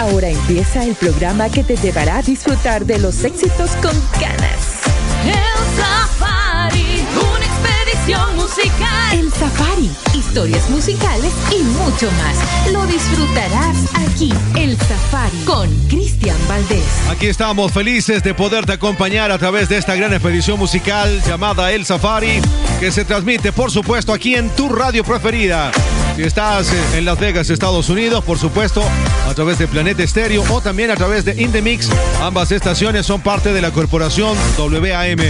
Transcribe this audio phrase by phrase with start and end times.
[0.00, 4.82] Ahora empieza el programa que te llevará a disfrutar de los éxitos con ganas.
[5.24, 8.93] El Safari, una expedición musical.
[9.14, 12.72] El Safari, historias musicales y mucho más.
[12.72, 16.82] Lo disfrutarás aquí, El Safari, con Cristian Valdés.
[17.08, 21.86] Aquí estamos felices de poderte acompañar a través de esta gran expedición musical llamada El
[21.86, 22.42] Safari,
[22.80, 25.70] que se transmite, por supuesto, aquí en tu radio preferida.
[26.16, 26.66] Si estás
[26.96, 28.82] en Las Vegas, Estados Unidos, por supuesto,
[29.28, 31.88] a través de Planeta Estéreo o también a través de Indemix.
[32.20, 35.20] Ambas estaciones son parte de la corporación WAM.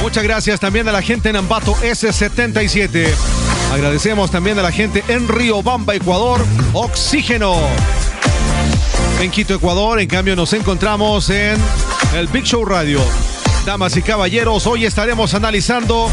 [0.00, 3.06] Muchas gracias también a la gente en Ambato S77.
[3.72, 7.54] Agradecemos también a la gente en Riobamba, Ecuador, Oxígeno.
[9.20, 11.58] En Quito, Ecuador, en cambio, nos encontramos en
[12.16, 13.00] el Big Show Radio.
[13.64, 16.08] Damas y caballeros, hoy estaremos analizando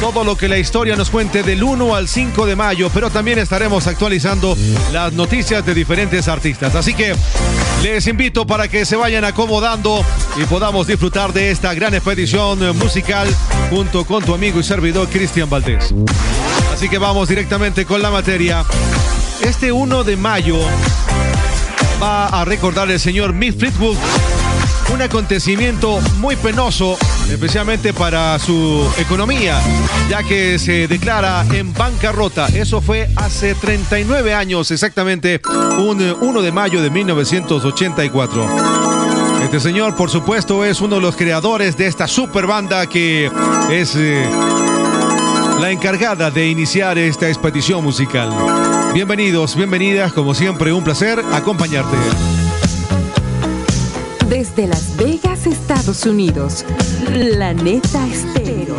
[0.00, 3.38] todo lo que la historia nos cuente del 1 al 5 de mayo, pero también
[3.38, 4.56] estaremos actualizando
[4.92, 6.74] las noticias de diferentes artistas.
[6.74, 7.14] Así que
[7.82, 10.04] les invito para que se vayan acomodando
[10.36, 13.28] y podamos disfrutar de esta gran expedición musical
[13.68, 15.92] junto con tu amigo y servidor Cristian Valdés.
[16.72, 18.64] Así que vamos directamente con la materia.
[19.42, 20.58] Este 1 de mayo
[22.00, 23.96] va a recordar el señor Mick Fleetwood
[24.92, 26.96] un acontecimiento muy penoso,
[27.30, 29.60] especialmente para su economía,
[30.08, 32.46] ya que se declara en bancarrota.
[32.46, 35.40] Eso fue hace 39 años, exactamente,
[35.78, 38.46] un 1 de mayo de 1984.
[39.42, 43.30] Este señor, por supuesto, es uno de los creadores de esta super banda que
[43.70, 44.28] es eh,
[45.60, 48.30] la encargada de iniciar esta expedición musical.
[48.94, 51.96] Bienvenidos, bienvenidas, como siempre, un placer acompañarte.
[54.28, 56.64] Desde Las Vegas, Estados Unidos,
[57.06, 58.76] Planeta Estéreo.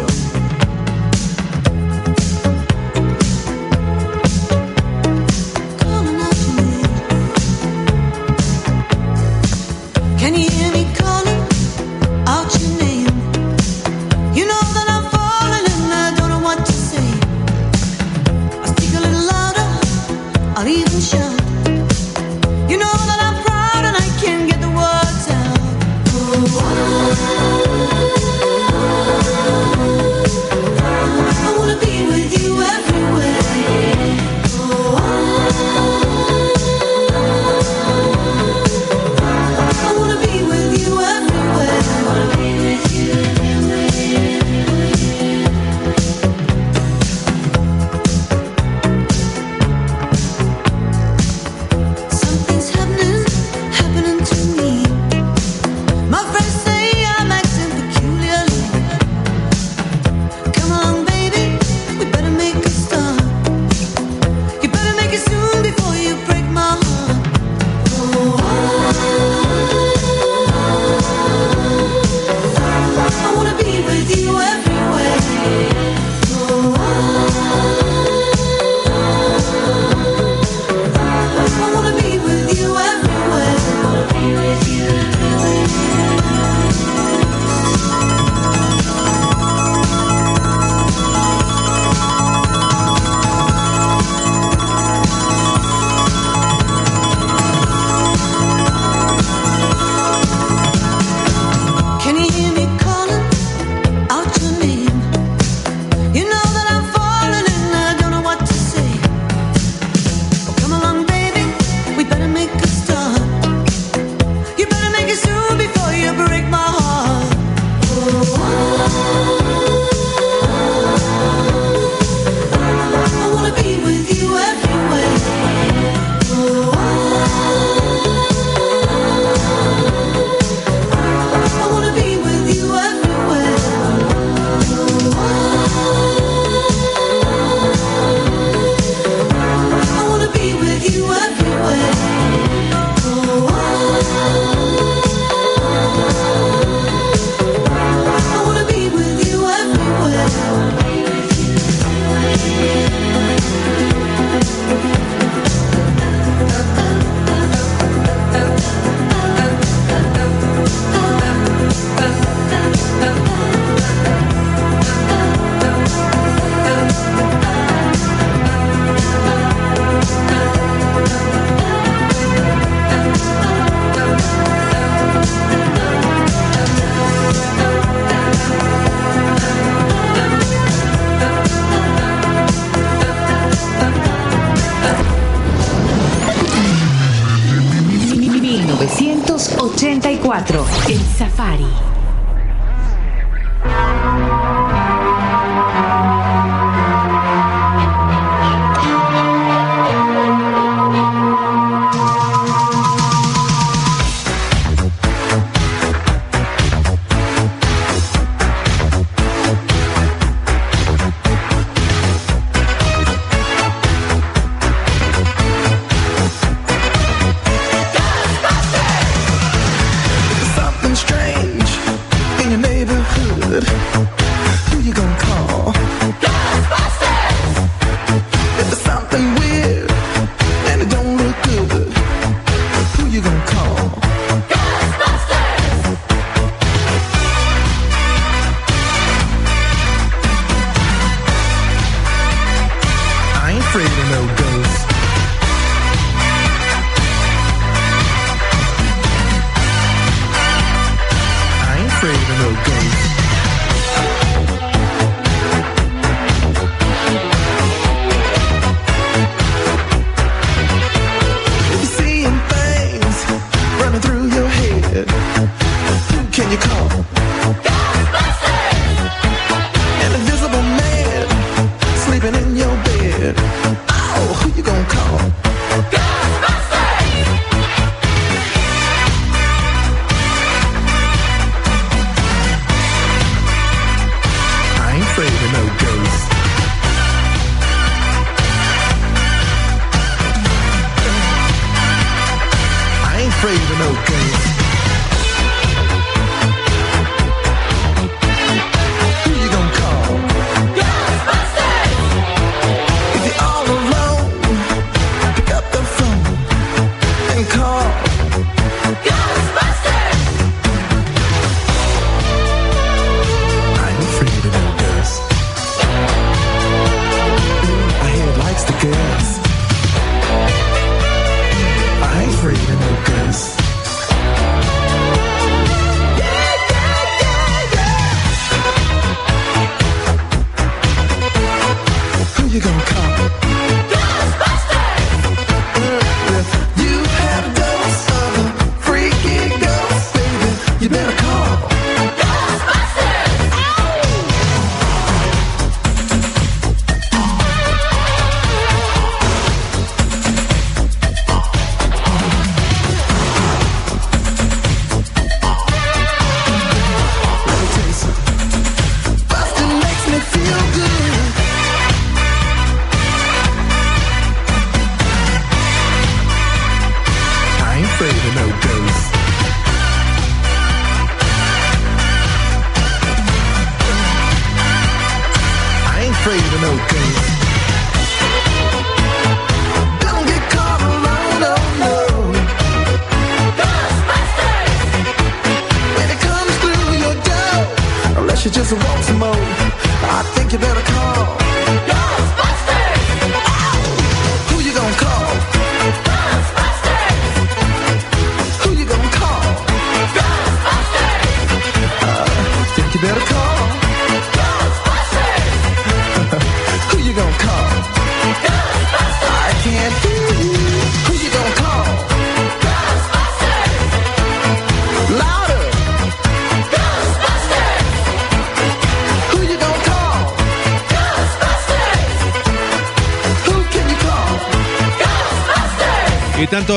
[191.57, 191.87] París.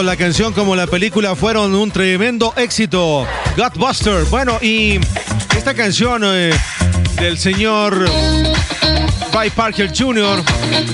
[0.02, 3.26] la canción como la película fueron un tremendo éxito.
[3.56, 4.24] Godbuster.
[4.30, 4.98] Bueno, y
[5.56, 6.52] esta canción eh,
[7.16, 8.08] del señor
[9.32, 10.42] By Parker Jr.,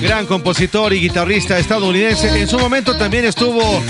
[0.01, 3.81] gran compositor y guitarrista estadounidense, en su momento también estuvo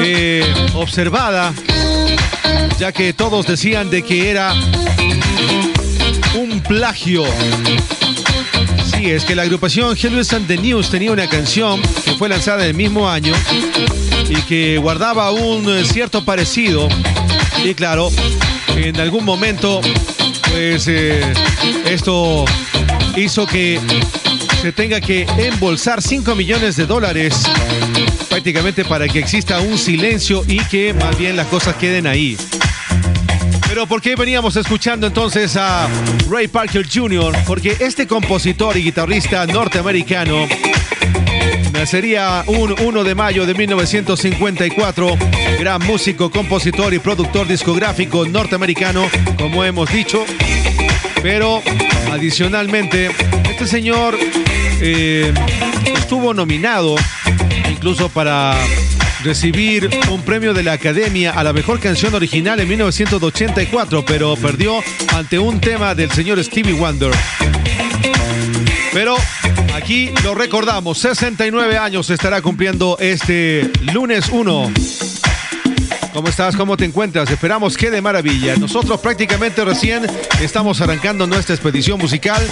[0.00, 1.54] eh, observada,
[2.78, 4.52] ya que todos decían de que era
[6.34, 7.24] un plagio
[9.02, 12.74] es, que la agrupación Helvet and the News tenía una canción que fue lanzada el
[12.74, 13.32] mismo año
[14.28, 16.86] y que guardaba un cierto parecido.
[17.64, 18.10] Y claro,
[18.76, 19.80] en algún momento,
[20.52, 21.22] pues eh,
[21.86, 22.44] esto
[23.16, 23.80] hizo que
[24.60, 27.42] se tenga que embolsar 5 millones de dólares
[28.28, 32.36] prácticamente para que exista un silencio y que más bien las cosas queden ahí.
[33.70, 35.88] Pero ¿por qué veníamos escuchando entonces a
[36.28, 37.32] Ray Parker Jr.?
[37.46, 40.48] Porque este compositor y guitarrista norteamericano
[41.72, 45.16] nacería un 1 de mayo de 1954,
[45.60, 49.08] gran músico, compositor y productor discográfico norteamericano,
[49.38, 50.24] como hemos dicho.
[51.22, 51.62] Pero
[52.10, 53.12] adicionalmente,
[53.48, 54.18] este señor
[54.80, 55.32] eh,
[55.94, 56.96] estuvo nominado
[57.70, 58.56] incluso para
[59.22, 64.82] recibir un premio de la Academia a la mejor canción original en 1984, pero perdió
[65.14, 67.12] ante un tema del señor Stevie Wonder.
[68.92, 69.16] Pero
[69.74, 74.72] aquí lo recordamos, 69 años estará cumpliendo este lunes 1.
[76.12, 76.56] ¿Cómo estás?
[76.56, 77.30] ¿Cómo te encuentras?
[77.30, 78.56] Esperamos que de maravilla.
[78.56, 80.06] Nosotros prácticamente recién
[80.40, 82.42] estamos arrancando nuestra expedición musical.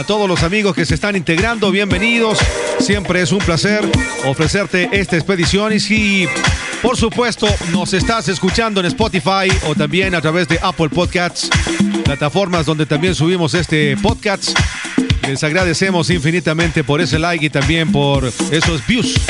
[0.00, 2.38] A todos los amigos que se están integrando, bienvenidos.
[2.78, 3.86] Siempre es un placer
[4.26, 5.74] ofrecerte esta expedición.
[5.74, 6.26] Y si,
[6.80, 11.50] por supuesto, nos estás escuchando en Spotify o también a través de Apple Podcasts,
[12.02, 14.58] plataformas donde también subimos este podcast,
[15.28, 19.20] les agradecemos infinitamente por ese like y también por esos views.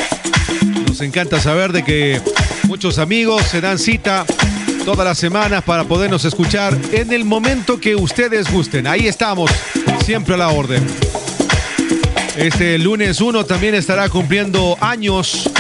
[0.87, 2.21] Nos encanta saber de que
[2.69, 4.25] muchos amigos se dan cita
[4.85, 8.87] todas las semanas para podernos escuchar en el momento que ustedes gusten.
[8.87, 9.51] Ahí estamos,
[10.05, 10.85] siempre a la orden.
[12.37, 15.51] Este lunes 1 también estará cumpliendo años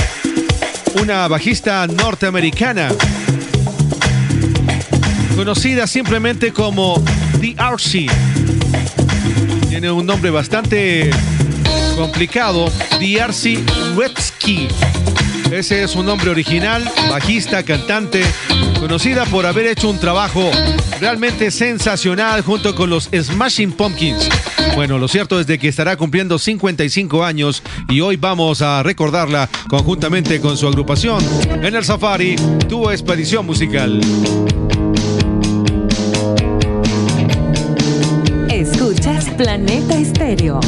[1.00, 2.90] una bajista norteamericana
[5.36, 7.02] conocida simplemente como
[7.40, 8.06] The RC.
[9.68, 11.10] Tiene un nombre bastante
[11.96, 13.64] complicado, Diarcy
[13.96, 14.68] Wetsky.
[15.52, 18.22] Ese es su nombre original, bajista, cantante,
[18.78, 20.50] conocida por haber hecho un trabajo
[21.00, 24.28] realmente sensacional junto con los Smashing Pumpkins.
[24.76, 29.48] Bueno, lo cierto es de que estará cumpliendo 55 años y hoy vamos a recordarla
[29.68, 32.36] conjuntamente con su agrupación en el Safari,
[32.68, 34.00] tu expedición musical.
[38.48, 40.60] Escuchas Planeta Estéreo.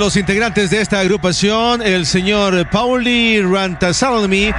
[0.00, 4.50] Los integrantes de esta agrupación, el señor Pauli Rantasalmi,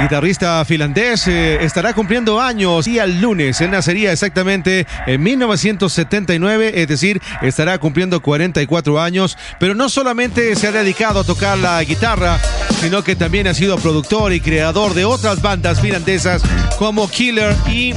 [0.00, 3.60] guitarrista finlandés, eh, estará cumpliendo años y al lunes.
[3.60, 10.68] Él nacería exactamente en 1979, es decir, estará cumpliendo 44 años, pero no solamente se
[10.68, 12.38] ha dedicado a tocar la guitarra,
[12.80, 16.40] sino que también ha sido productor y creador de otras bandas finlandesas
[16.78, 17.92] como Killer y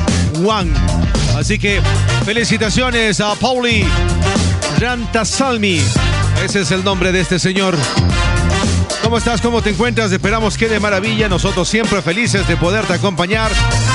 [0.46, 0.74] One.
[1.38, 1.82] Así que
[2.26, 3.86] felicitaciones a Pauli
[4.80, 5.80] Rantasalmi.
[6.44, 7.78] Ese es el nombre de este señor.
[9.02, 9.40] ¿Cómo estás?
[9.40, 10.12] ¿Cómo te encuentras?
[10.12, 11.30] Esperamos que de maravilla.
[11.30, 13.50] Nosotros siempre felices de poderte acompañar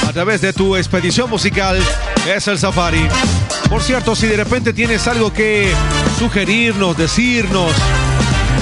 [0.09, 1.79] a través de tu expedición musical.
[2.27, 3.07] Es el Safari.
[3.69, 5.71] Por cierto, si de repente tienes algo que
[6.19, 7.71] sugerirnos, decirnos,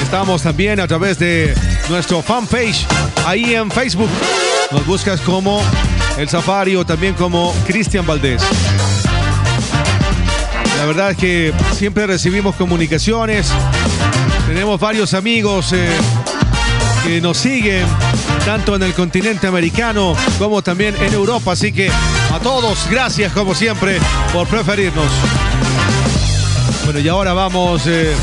[0.03, 1.55] estamos también a través de
[1.89, 2.85] nuestro fanpage
[3.25, 4.11] ahí en Facebook.
[4.73, 5.63] Nos buscas como
[6.19, 8.43] el Safari o también como Cristian Valdés.
[10.87, 13.49] La verdad es que siempre recibimos comunicaciones.
[14.47, 15.89] Tenemos varios amigos eh,
[17.05, 17.85] que nos siguen,
[18.45, 21.51] tanto en el continente americano como también en Europa.
[21.51, 23.99] Así que A todos, gracias como siempre
[24.33, 25.11] por preferirnos.
[26.85, 28.15] Bueno, y ahora vamos eh,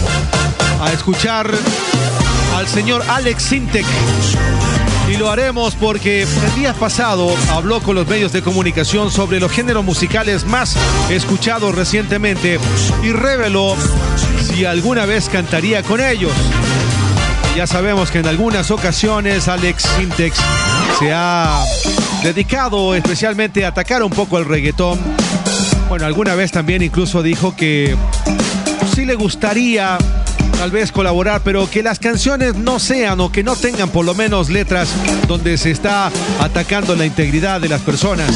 [0.79, 1.51] a escuchar
[2.55, 3.85] al señor Alex Sintek.
[5.13, 9.51] Y lo haremos porque el día pasado habló con los medios de comunicación sobre los
[9.51, 10.75] géneros musicales más
[11.07, 12.59] escuchados recientemente
[13.03, 13.75] y reveló
[14.41, 16.31] si alguna vez cantaría con ellos.
[17.55, 20.35] Ya sabemos que en algunas ocasiones Alex Sintex
[20.97, 21.63] se ha
[22.23, 24.99] dedicado especialmente a atacar un poco el reggaetón.
[25.89, 27.95] Bueno, alguna vez también incluso dijo que
[28.95, 29.99] sí le gustaría
[30.57, 34.13] tal vez colaborar, pero que las canciones no sean o que no tengan por lo
[34.13, 34.89] menos letras
[35.27, 38.31] donde se está atacando la integridad de las personas.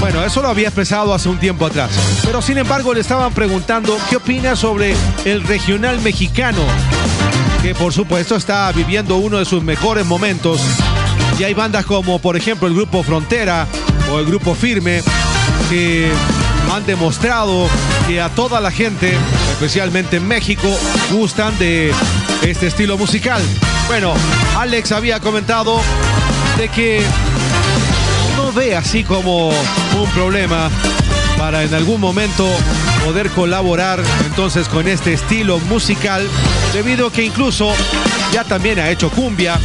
[0.00, 1.90] Bueno, eso lo había expresado hace un tiempo atrás.
[2.24, 6.60] Pero sin embargo le estaban preguntando qué opina sobre el regional mexicano,
[7.62, 10.60] que por supuesto está viviendo uno de sus mejores momentos.
[11.38, 13.66] Y hay bandas como por ejemplo el grupo Frontera
[14.12, 15.02] o el grupo Firme
[15.70, 16.12] que
[16.72, 17.68] han demostrado
[18.06, 19.16] que a toda la gente,
[19.52, 20.68] especialmente en México,
[21.10, 21.92] gustan de
[22.42, 23.42] este estilo musical.
[23.86, 24.14] Bueno,
[24.58, 25.80] Alex había comentado
[26.58, 27.02] de que
[28.36, 30.70] no ve así como un problema
[31.38, 32.48] para en algún momento
[33.04, 36.26] poder colaborar entonces con este estilo musical,
[36.72, 37.72] debido a que incluso
[38.32, 39.58] ya también ha hecho cumbia.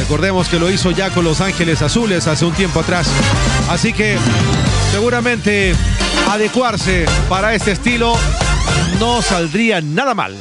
[0.00, 3.06] Recordemos que lo hizo ya con Los Ángeles Azules hace un tiempo atrás.
[3.68, 4.16] Así que
[4.92, 5.74] seguramente
[6.30, 8.14] adecuarse para este estilo
[8.98, 10.34] no saldría nada mal.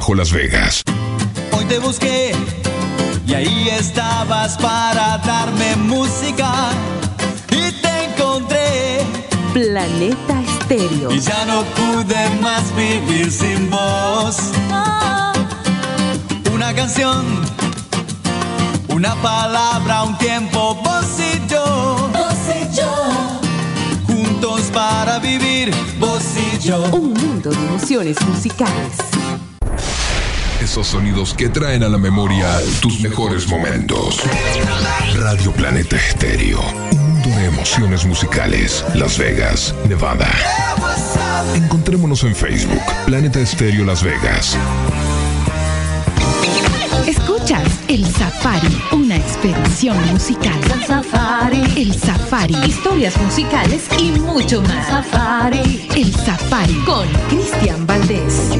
[0.00, 0.59] Estéreo-Las Vegas.
[31.70, 34.20] Traen a la memoria tus mejores momentos.
[35.14, 36.60] Radio Planeta Estéreo.
[36.90, 38.84] Un mundo de emociones musicales.
[38.96, 40.28] Las Vegas, Nevada.
[41.54, 42.82] Encontrémonos en Facebook.
[43.06, 44.58] Planeta Estéreo Las Vegas.
[47.06, 50.58] Escuchas El Safari, una expedición musical.
[50.72, 51.62] El Safari.
[51.76, 52.56] El Safari.
[52.66, 54.88] Historias musicales y mucho más.
[54.88, 55.88] Safari.
[55.94, 56.74] El Safari.
[56.84, 58.58] Con Cristian Valdés.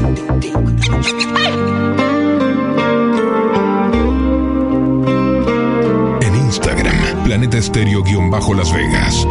[7.31, 9.25] Instagram, Planeta Estéreo-Las Vegas.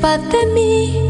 [0.00, 1.07] Se escapa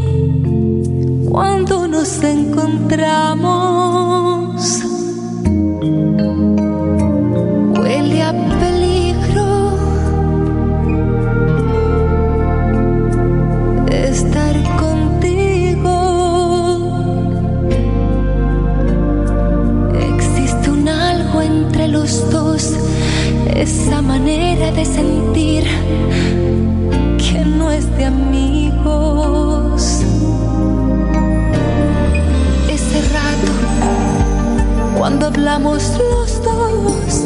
[35.39, 37.23] hablamos los dos,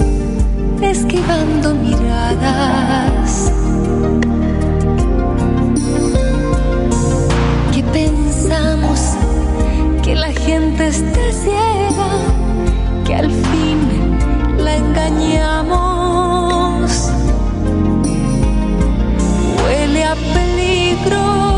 [0.81, 3.51] esquivando miradas.
[7.73, 8.99] que pensamos
[10.03, 12.11] que la gente está ciega,
[13.03, 13.79] que al fin
[14.59, 16.11] la engañamos.
[19.65, 21.52] Huele a peligro.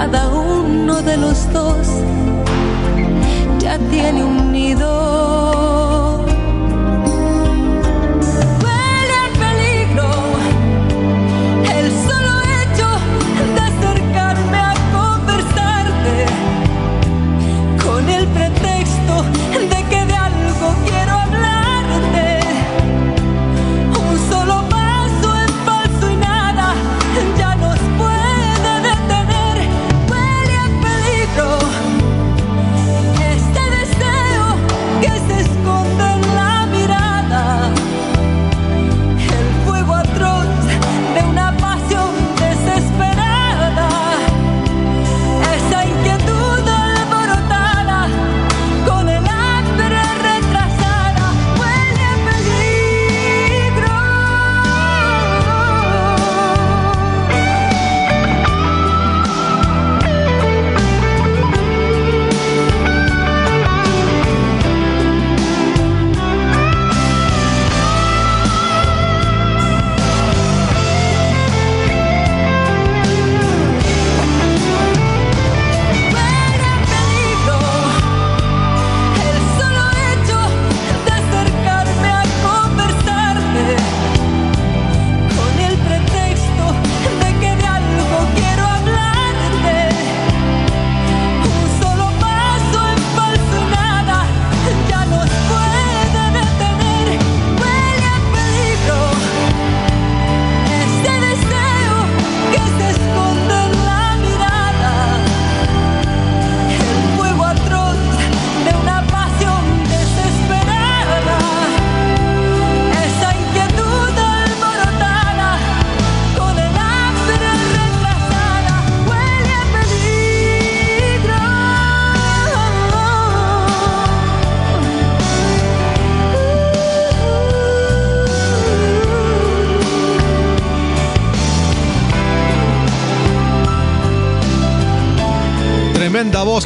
[0.00, 1.86] Cada uno de los dos.
[3.58, 4.39] Ya tiene un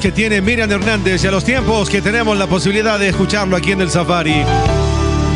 [0.01, 3.73] que tiene Miriam Hernández y a los tiempos que tenemos la posibilidad de escucharlo aquí
[3.73, 4.43] en el Safari.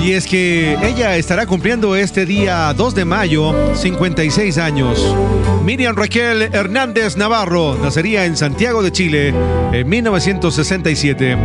[0.02, 5.14] Y es que ella estará cumpliendo este día 2 de mayo 56 años.
[5.64, 9.34] Miriam Raquel Hernández Navarro nacería en Santiago de Chile
[9.72, 11.36] en 1967.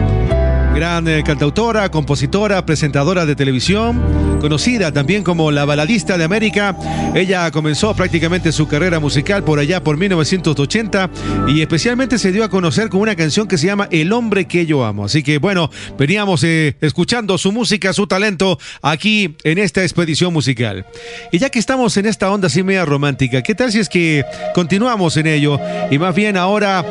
[0.76, 6.75] Gran eh, cantautora, compositora, presentadora de televisión, conocida también como la baladista de América.
[7.15, 11.09] Ella comenzó prácticamente su carrera musical por allá por 1980
[11.47, 14.65] y especialmente se dio a conocer con una canción que se llama El hombre que
[14.65, 15.05] yo amo.
[15.05, 20.87] Así que bueno, veníamos eh, escuchando su música, su talento aquí en esta expedición musical.
[21.31, 24.25] Y ya que estamos en esta onda así media romántica, ¿qué tal si es que
[24.53, 25.57] continuamos en ello
[25.89, 26.83] y más bien ahora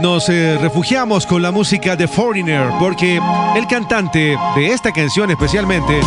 [0.00, 3.20] nos eh, refugiamos con la música de Foreigner porque
[3.56, 6.00] el cantante de esta canción especialmente,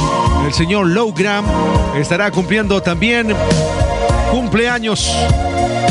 [0.48, 1.46] el señor Low Graham,
[1.98, 3.36] estará cumpliendo también
[4.32, 5.12] cumpleaños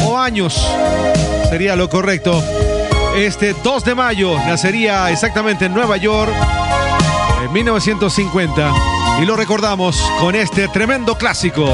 [0.07, 0.66] o años,
[1.51, 2.43] sería lo correcto.
[3.14, 6.33] Este 2 de mayo nacería exactamente en Nueva York
[7.45, 8.72] en 1950
[9.20, 11.68] y lo recordamos con este tremendo clásico.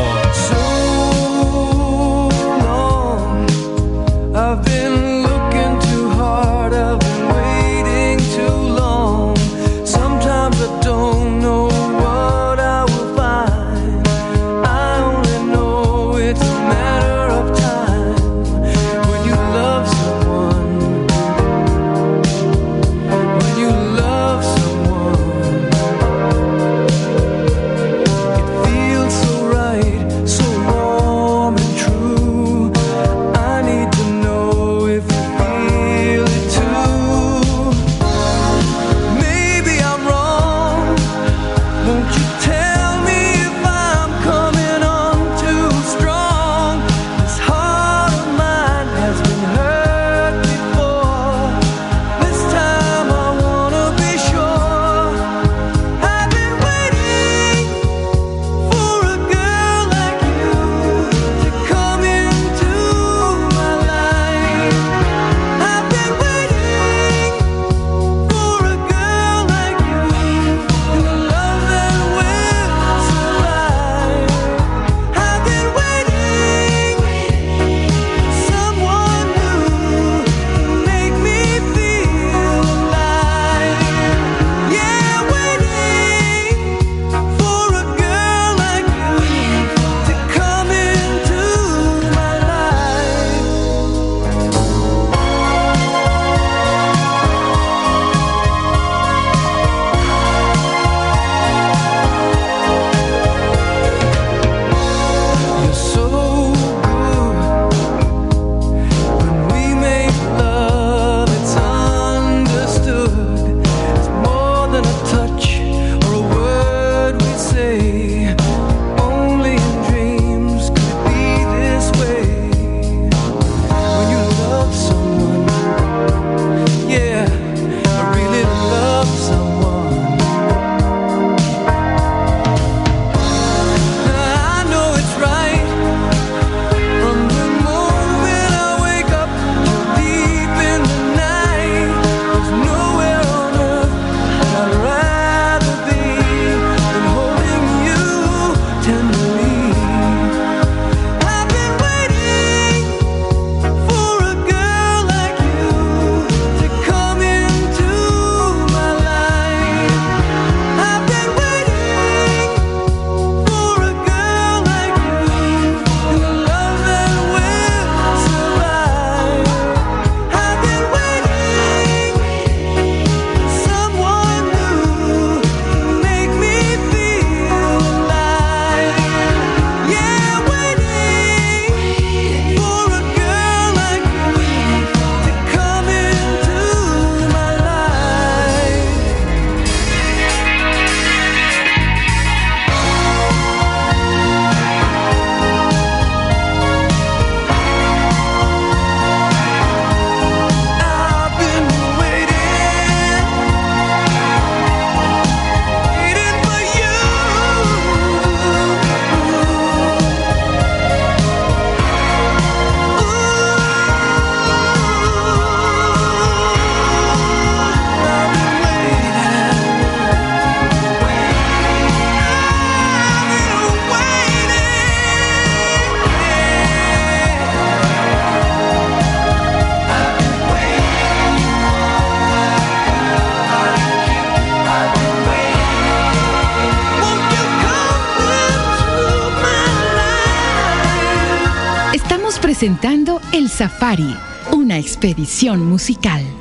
[242.66, 244.16] Presentando El Safari,
[244.50, 246.35] una expedición musical.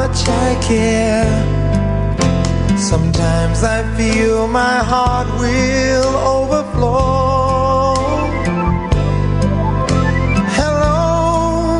[0.00, 1.30] Much I care.
[2.90, 7.94] Sometimes I feel my heart will overflow.
[10.58, 11.78] Hello,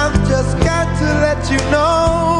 [0.00, 2.35] I've just got to let you know.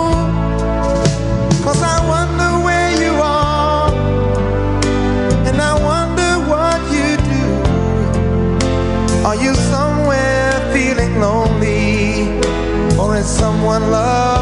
[13.67, 14.36] someone love.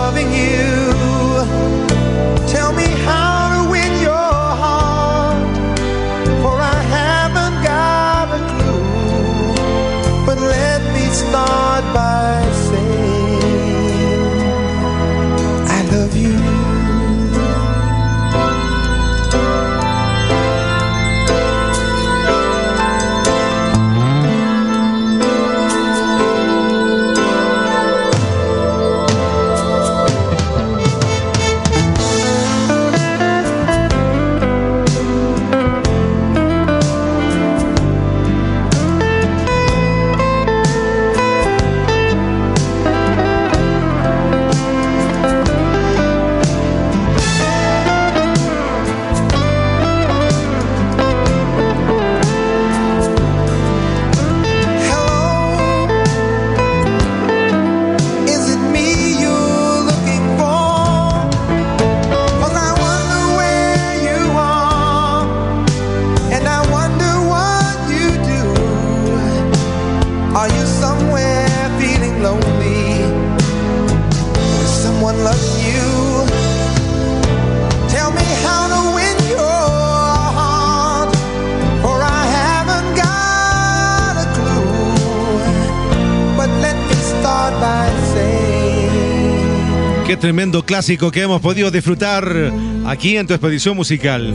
[90.21, 92.53] Tremendo clásico que hemos podido disfrutar
[92.87, 94.35] aquí en tu expedición musical.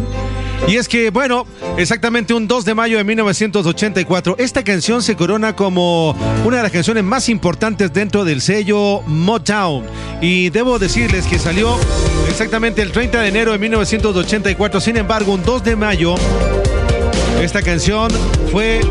[0.68, 5.56] Y es que, bueno, exactamente un 2 de mayo de 1984, esta canción se corona
[5.56, 6.12] como
[6.46, 9.86] una de las canciones más importantes dentro del sello Motown.
[10.22, 11.78] Y debo decirles que salió
[12.30, 16.16] exactamente el 30 de enero de 1984, sin embargo, un 2 de mayo,
[17.42, 18.12] esta canción
[18.52, 18.82] fue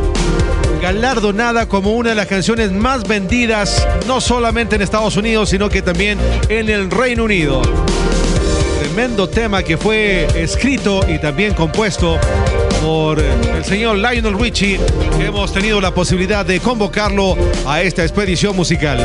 [0.92, 5.82] galardonada como una de las canciones más vendidas, no solamente en Estados Unidos, sino que
[5.82, 6.18] también
[6.48, 7.60] en el Reino Unido.
[8.80, 12.18] Tremendo tema que fue escrito y también compuesto
[12.82, 14.80] por el señor Lionel Richie,
[15.20, 17.36] hemos tenido la posibilidad de convocarlo
[17.66, 18.98] a esta expedición musical.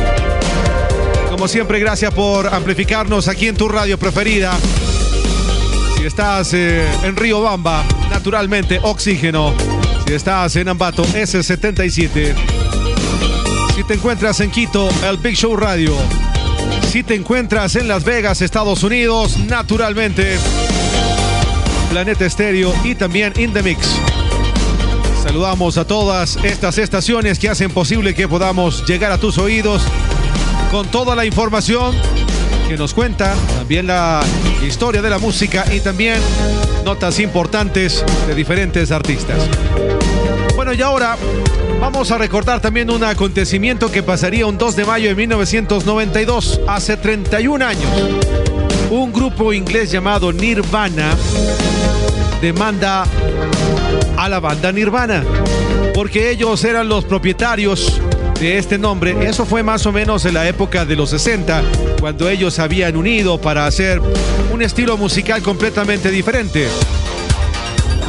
[1.30, 4.58] Como siempre, gracias por amplificarnos aquí en tu radio preferida.
[5.98, 9.73] Si estás eh, en Río Bamba, naturalmente Oxígeno.
[10.14, 12.36] Estás en Ambato, S77.
[13.76, 15.96] Si te encuentras en Quito, el Big Show Radio.
[16.92, 20.38] Si te encuentras en Las Vegas, Estados Unidos, naturalmente
[21.90, 23.88] Planeta Estéreo y también In The Mix.
[25.24, 29.82] Saludamos a todas estas estaciones que hacen posible que podamos llegar a tus oídos
[30.72, 31.96] con toda la información
[32.70, 34.22] que nos cuenta, también la
[34.66, 36.20] historia de la música y también
[36.86, 39.38] notas importantes de diferentes artistas.
[40.56, 41.18] Bueno, y ahora
[41.80, 46.98] vamos a recordar también un acontecimiento que pasaría un 2 de mayo de 1992, hace
[46.98, 47.92] 31 años.
[48.90, 51.16] Un grupo inglés llamado Nirvana
[52.42, 53.06] demanda
[54.18, 55.24] a la banda Nirvana
[55.94, 58.02] porque ellos eran los propietarios
[58.40, 59.16] de este nombre.
[59.28, 61.64] Eso fue más o menos en la época de los 60,
[62.00, 64.02] cuando ellos habían unido para hacer
[64.52, 66.68] un estilo musical completamente diferente.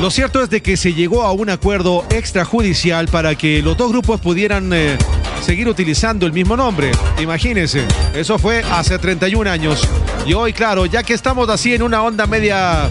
[0.00, 3.90] Lo cierto es de que se llegó a un acuerdo extrajudicial para que los dos
[3.92, 4.98] grupos pudieran eh,
[5.40, 6.90] seguir utilizando el mismo nombre.
[7.20, 9.88] Imagínense, eso fue hace 31 años.
[10.26, 12.90] Y hoy, claro, ya que estamos así en una onda media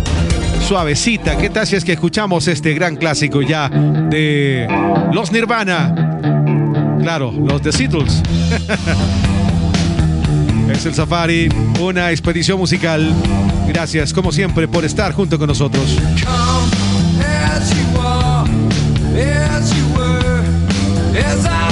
[0.68, 4.68] suavecita, ¿qué tal si es que escuchamos este gran clásico ya de
[5.12, 6.43] los Nirvana?
[7.04, 8.24] Claro, los The Beatles.
[10.72, 11.50] es el Safari,
[11.82, 13.14] una expedición musical.
[13.68, 15.84] Gracias, como siempre, por estar junto con nosotros.
[17.54, 18.50] as you are,
[19.18, 20.44] as you were,
[21.20, 21.63] as I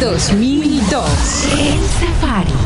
[0.00, 1.48] 2002.
[1.58, 2.65] El Safari.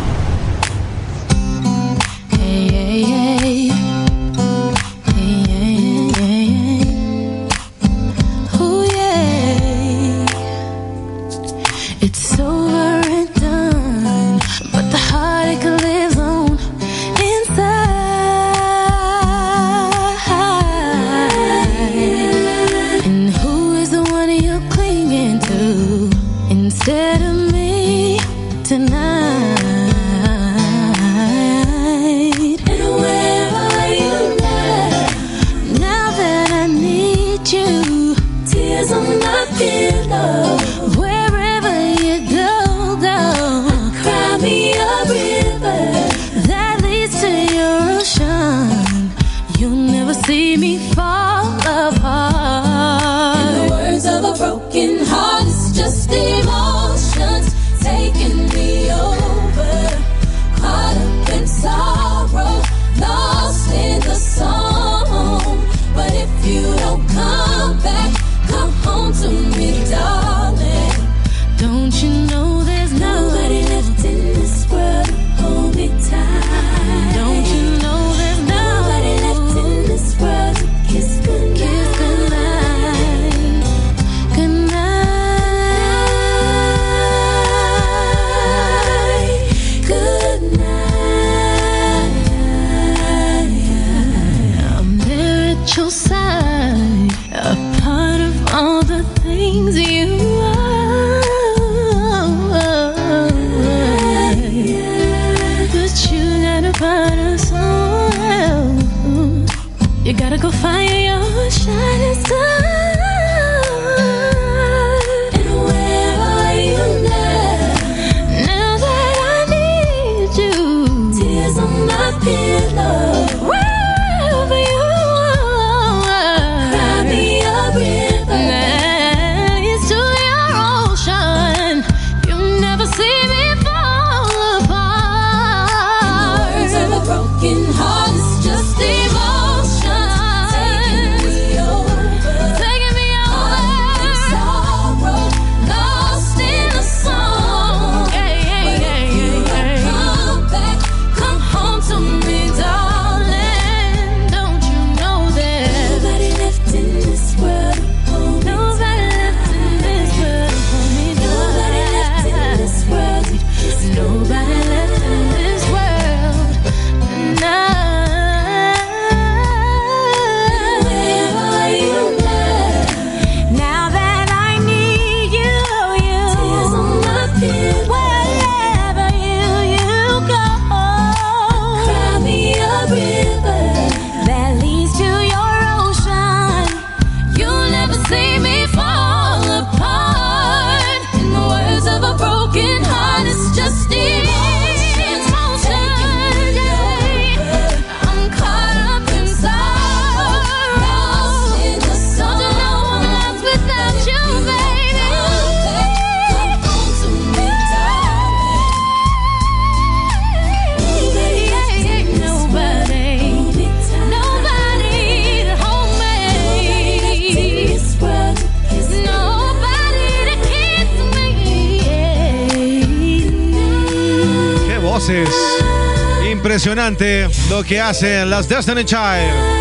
[226.30, 229.60] Impresionante lo que hacen las Destiny Child.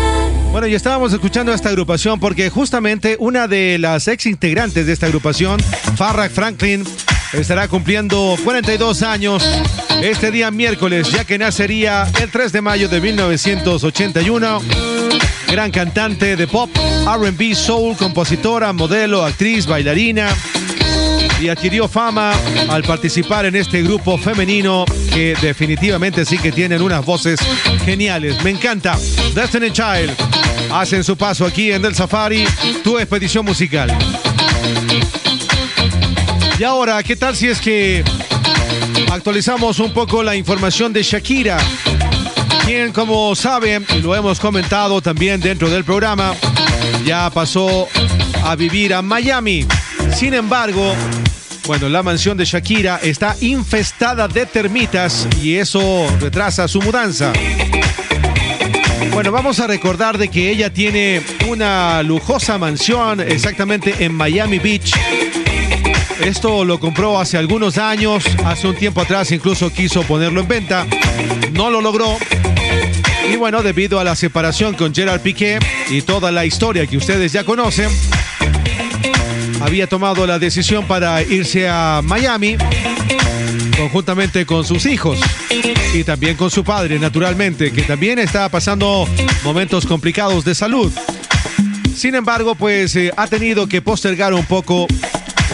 [0.52, 4.92] Bueno, y estábamos escuchando a esta agrupación porque justamente una de las ex integrantes de
[4.92, 5.60] esta agrupación,
[5.96, 6.84] Farrah Franklin,
[7.32, 9.44] estará cumpliendo 42 años
[10.02, 14.60] este día miércoles, ya que nacería el 3 de mayo de 1981.
[15.48, 16.70] Gran cantante de pop,
[17.06, 20.28] RB, soul, compositora, modelo, actriz, bailarina
[21.40, 22.32] y adquirió fama
[22.68, 27.40] al participar en este grupo femenino que definitivamente sí que tienen unas voces
[27.84, 28.42] geniales.
[28.44, 28.98] Me encanta.
[29.34, 30.14] Destiny Child
[30.72, 32.44] hacen su paso aquí en Del Safari,
[32.84, 33.96] tu expedición musical.
[36.58, 38.04] Y ahora, ¿qué tal si es que
[39.10, 41.56] actualizamos un poco la información de Shakira?
[42.66, 46.34] Quien, como saben, y lo hemos comentado también dentro del programa,
[47.04, 47.88] ya pasó
[48.44, 49.66] a vivir a Miami.
[50.14, 50.94] Sin embargo,
[51.70, 57.32] bueno, la mansión de Shakira está infestada de termitas y eso retrasa su mudanza.
[59.12, 64.92] Bueno, vamos a recordar de que ella tiene una lujosa mansión exactamente en Miami Beach.
[66.24, 70.88] Esto lo compró hace algunos años, hace un tiempo atrás incluso quiso ponerlo en venta,
[71.52, 72.18] no lo logró.
[73.32, 77.32] Y bueno, debido a la separación con Gerard Piqué y toda la historia que ustedes
[77.32, 77.90] ya conocen,
[79.60, 82.56] había tomado la decisión para irse a Miami
[83.76, 85.18] conjuntamente con sus hijos
[85.94, 89.08] y también con su padre, naturalmente, que también está pasando
[89.42, 90.92] momentos complicados de salud.
[91.96, 94.86] Sin embargo, pues eh, ha tenido que postergar un poco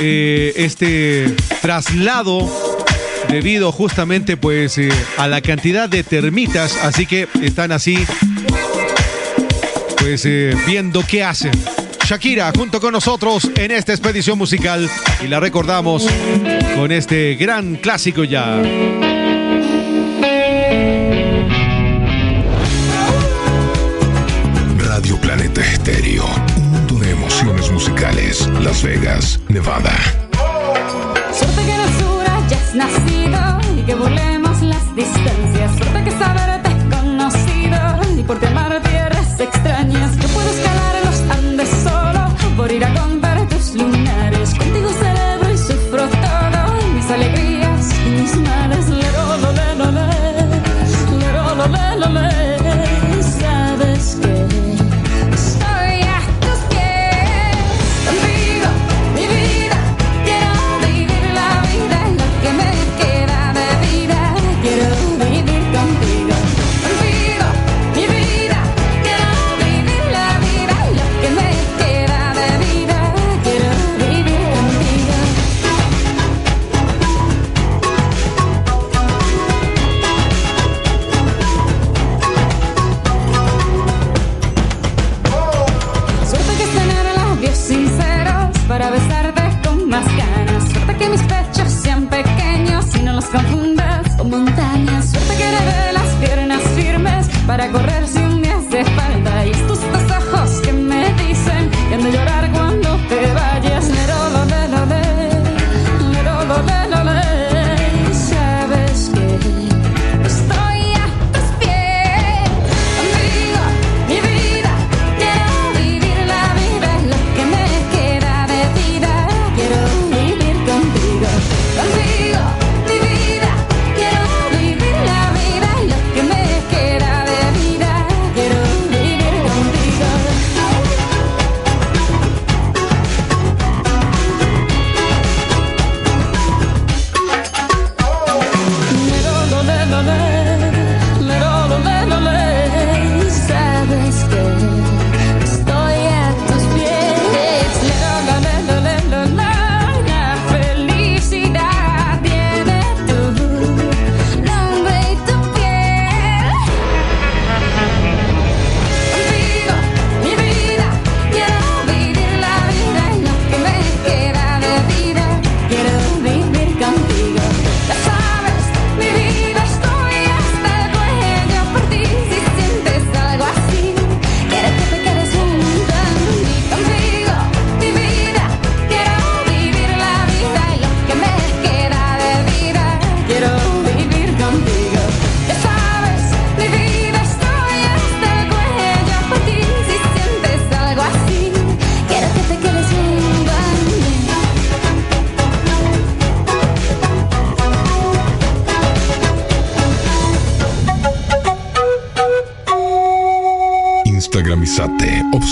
[0.01, 2.49] eh, este traslado
[3.29, 7.99] debido justamente pues eh, a la cantidad de termitas, así que están así
[9.99, 10.29] pues
[10.67, 11.53] viendo qué hacen.
[12.07, 14.89] Shakira junto con nosotros en esta expedición musical
[15.25, 16.07] y la recordamos
[16.77, 18.63] con este gran clásico ya.
[24.79, 26.27] Radio Planeta Estéreo.
[26.57, 28.49] Un mundo de emociones musicales.
[28.63, 29.91] Las Vegas, Nevada.
[31.33, 35.73] Suerte que la altura ya has nacido y que burlemos las distancias.
[35.77, 37.77] Suerte que saberte conocido
[38.17, 38.47] y por ti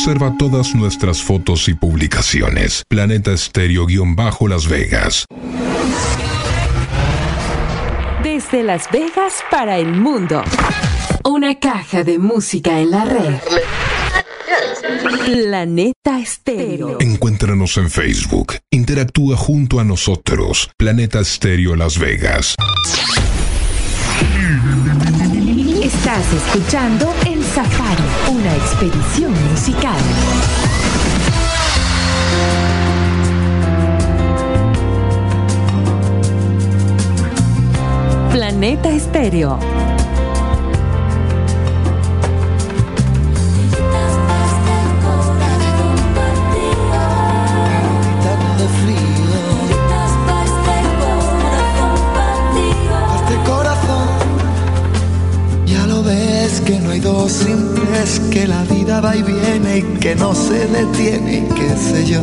[0.05, 2.83] Observa todas nuestras fotos y publicaciones.
[2.87, 5.25] Planeta Estéreo-Las Vegas.
[8.23, 10.45] Desde Las Vegas para el mundo.
[11.25, 13.37] Una caja de música en la red.
[15.25, 16.99] Planeta Estéreo.
[17.01, 18.57] Encuéntranos en Facebook.
[18.71, 20.71] Interactúa junto a nosotros.
[20.77, 22.57] Planeta Estéreo Las Vegas.
[25.83, 27.15] Estás escuchando
[27.55, 28.03] Safari,
[28.33, 29.95] una expedición musical.
[38.33, 39.94] Planeta Estéreo.
[58.35, 62.20] Que la vida va y viene y que no se detiene, qué sé yo.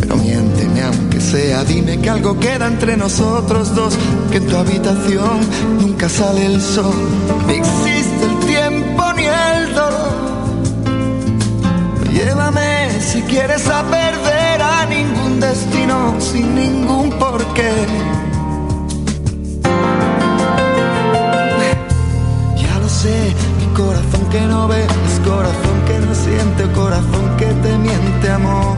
[0.00, 3.94] Pero miénteme aunque sea, dime que algo queda entre nosotros dos,
[4.30, 5.38] que en tu habitación
[5.82, 6.94] nunca sale el sol,
[7.46, 10.14] ni existe el tiempo ni el dolor.
[12.10, 17.70] Llévame si quieres a perder a ningún destino sin ningún porqué.
[23.84, 28.76] Corazón que no ve, es corazón que no siente, corazón que te miente, amor.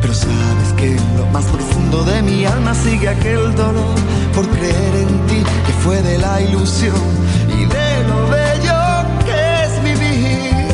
[0.00, 3.96] Pero sabes que en lo más profundo de mi alma sigue aquel dolor
[4.34, 7.04] por creer en ti que fue de la ilusión
[7.48, 8.80] y de lo bello
[9.26, 10.68] que es vivir.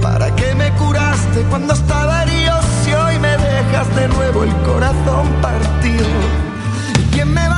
[0.00, 5.26] ¿Para qué me curaste cuando estaba herido si hoy me dejas de nuevo el corazón
[5.42, 6.06] partido?
[7.00, 7.53] ¿Y quién me va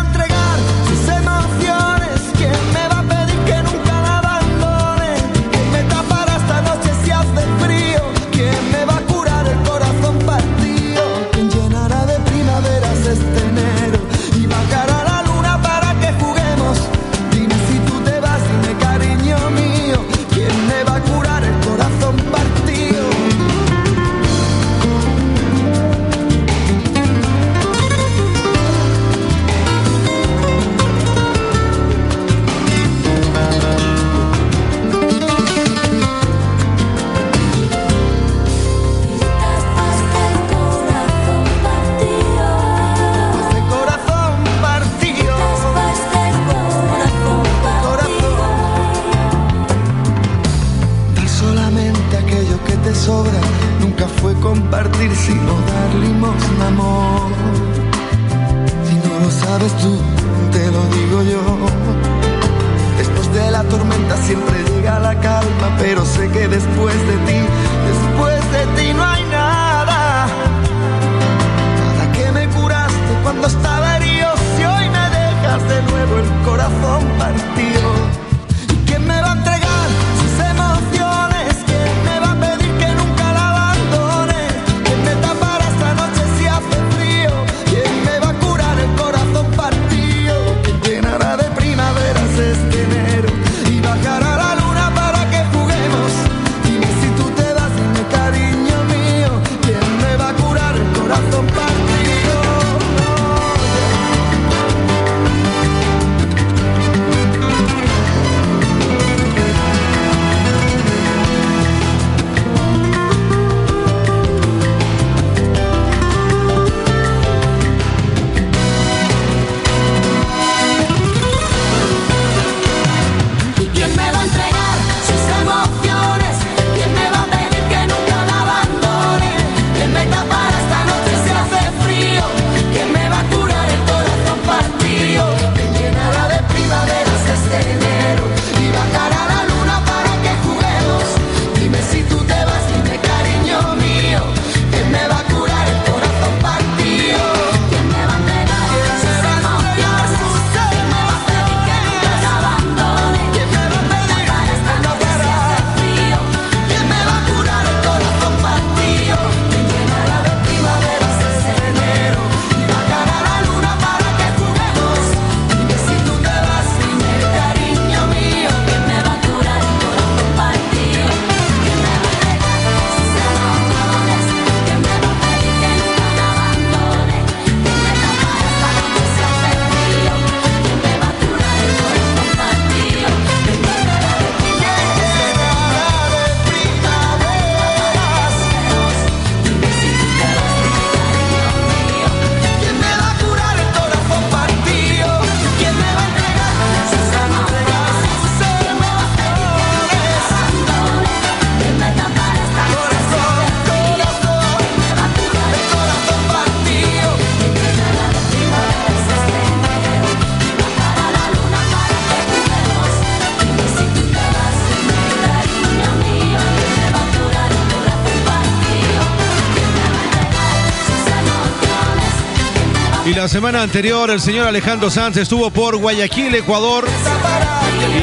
[223.28, 226.86] semana anterior el señor Alejandro Sanz estuvo por Guayaquil, Ecuador.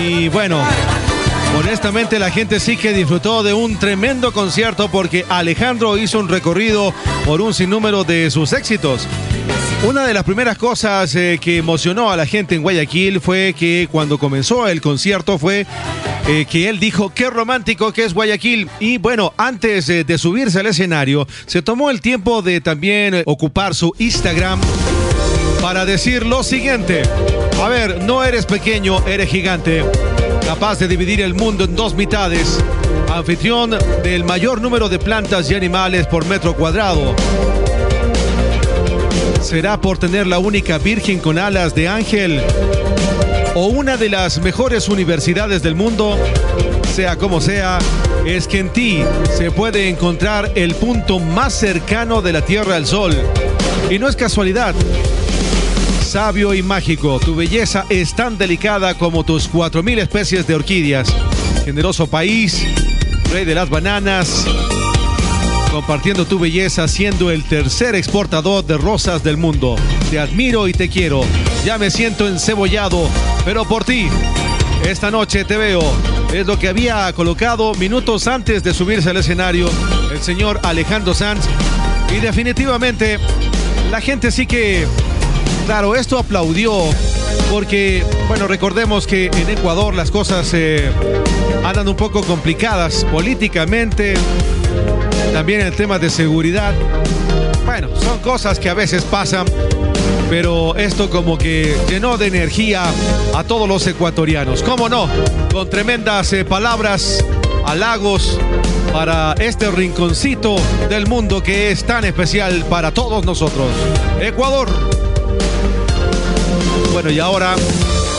[0.01, 0.61] Y bueno,
[1.57, 6.93] honestamente la gente sí que disfrutó de un tremendo concierto porque Alejandro hizo un recorrido
[7.25, 9.07] por un sinnúmero de sus éxitos.
[9.87, 13.87] Una de las primeras cosas eh, que emocionó a la gente en Guayaquil fue que
[13.91, 15.65] cuando comenzó el concierto fue
[16.27, 20.59] eh, que él dijo qué romántico que es Guayaquil y bueno antes eh, de subirse
[20.59, 24.61] al escenario se tomó el tiempo de también ocupar su Instagram
[25.63, 27.03] para decir lo siguiente.
[27.63, 29.81] A ver, no eres pequeño, eres gigante,
[30.45, 32.59] capaz de dividir el mundo en dos mitades,
[33.09, 37.15] anfitrión del mayor número de plantas y animales por metro cuadrado.
[39.41, 42.41] ¿Será por tener la única virgen con alas de ángel?
[43.55, 46.17] ¿O una de las mejores universidades del mundo?
[46.93, 47.79] Sea como sea,
[48.25, 49.01] es que en ti
[49.37, 53.15] se puede encontrar el punto más cercano de la Tierra al Sol.
[53.89, 54.75] Y no es casualidad.
[56.13, 61.11] Sabio y mágico, tu belleza es tan delicada como tus 4.000 especies de orquídeas.
[61.65, 62.63] Generoso país,
[63.31, 64.45] rey de las bananas,
[65.71, 69.75] compartiendo tu belleza siendo el tercer exportador de rosas del mundo.
[70.11, 71.23] Te admiro y te quiero.
[71.65, 73.09] Ya me siento encebollado,
[73.43, 74.07] pero por ti.
[74.87, 75.81] Esta noche te veo.
[76.31, 79.67] Es lo que había colocado minutos antes de subirse al escenario
[80.11, 81.43] el señor Alejandro Sanz.
[82.15, 83.17] Y definitivamente
[83.89, 84.85] la gente sí que,
[85.65, 86.73] claro, esto aplaudió
[87.51, 90.89] porque, bueno, recordemos que en Ecuador las cosas eh,
[91.63, 94.15] andan un poco complicadas políticamente,
[95.33, 96.73] también el tema de seguridad.
[97.65, 99.45] Bueno, son cosas que a veces pasan,
[100.29, 102.83] pero esto como que llenó de energía
[103.33, 104.63] a todos los ecuatorianos.
[104.63, 105.07] ¿Cómo no?
[105.51, 107.23] Con tremendas eh, palabras,
[107.65, 108.39] halagos
[108.91, 110.55] para este rinconcito
[110.89, 113.69] del mundo que es tan especial para todos nosotros.
[114.19, 115.12] Ecuador.
[116.93, 117.55] Bueno, y ahora,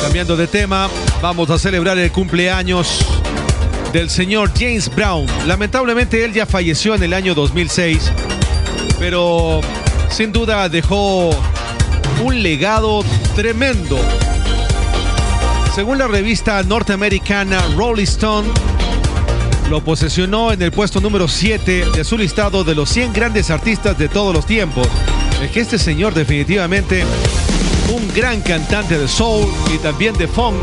[0.02, 0.90] cambiando de tema,
[1.22, 3.06] vamos a celebrar el cumpleaños
[3.92, 5.26] del señor James Brown.
[5.46, 8.10] Lamentablemente él ya falleció en el año 2006,
[8.98, 9.60] pero
[10.10, 11.30] sin duda dejó
[12.24, 13.04] un legado
[13.36, 13.96] tremendo.
[15.72, 18.48] Según la revista norteamericana Rolling Stone,
[19.70, 23.96] lo posesionó en el puesto número 7 de su listado de los 100 grandes artistas
[23.96, 24.88] de todos los tiempos.
[25.40, 27.04] Es que este señor definitivamente
[27.94, 30.56] un gran cantante de soul y también de funk.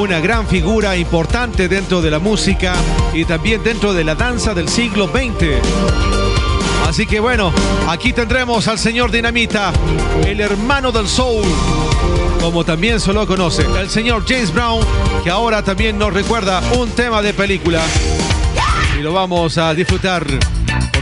[0.00, 2.74] Una gran figura importante dentro de la música
[3.14, 5.60] y también dentro de la danza del siglo XX.
[6.88, 7.52] Así que bueno,
[7.88, 9.72] aquí tendremos al señor Dinamita,
[10.26, 11.44] el hermano del soul,
[12.40, 14.84] como también se lo conoce, el señor James Brown,
[15.22, 17.80] que ahora también nos recuerda un tema de película.
[18.98, 20.26] Y lo vamos a disfrutar.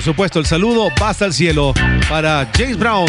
[0.04, 1.72] Supuesto, el saludo va hasta el cielo
[2.10, 3.06] para James Brown.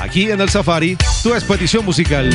[0.00, 2.30] Aquí en el Safari, tu expedición musical.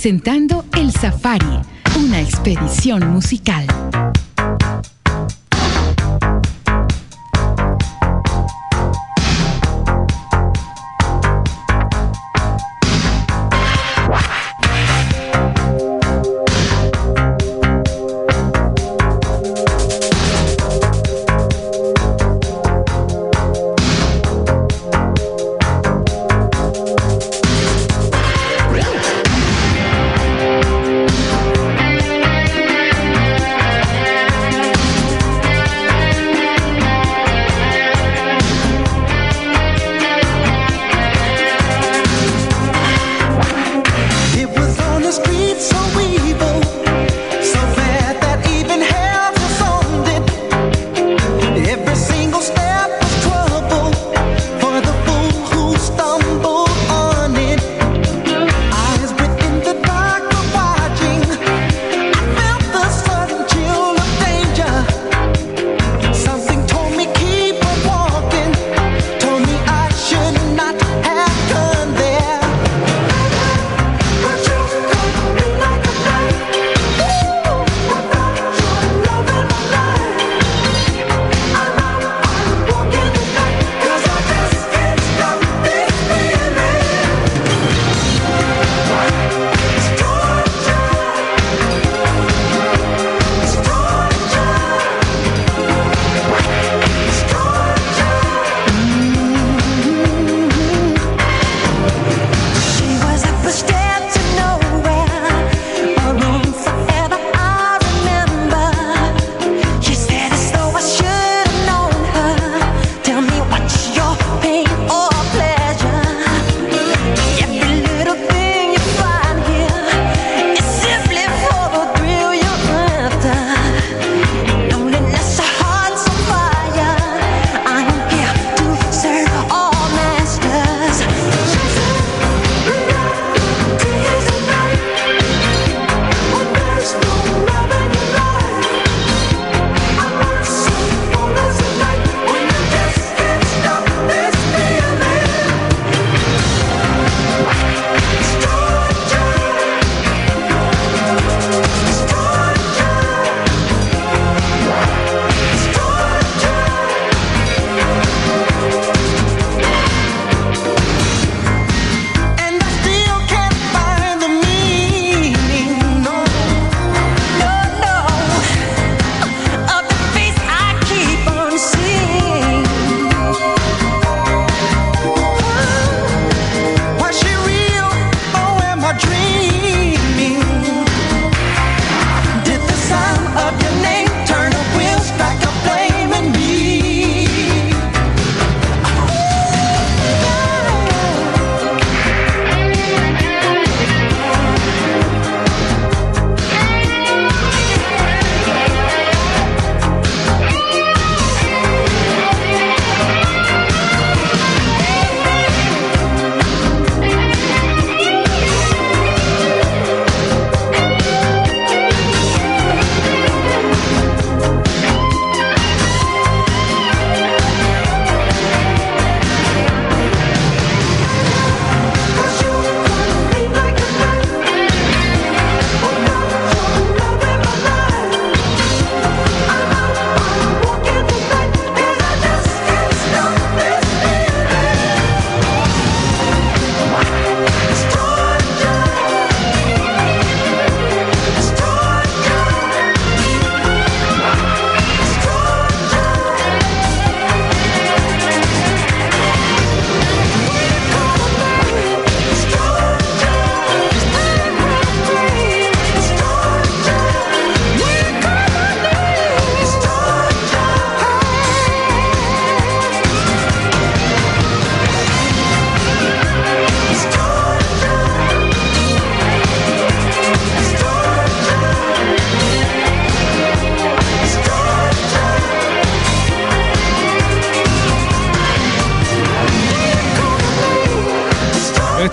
[0.00, 1.60] Presentando El Safari,
[1.98, 3.49] una expedición musical.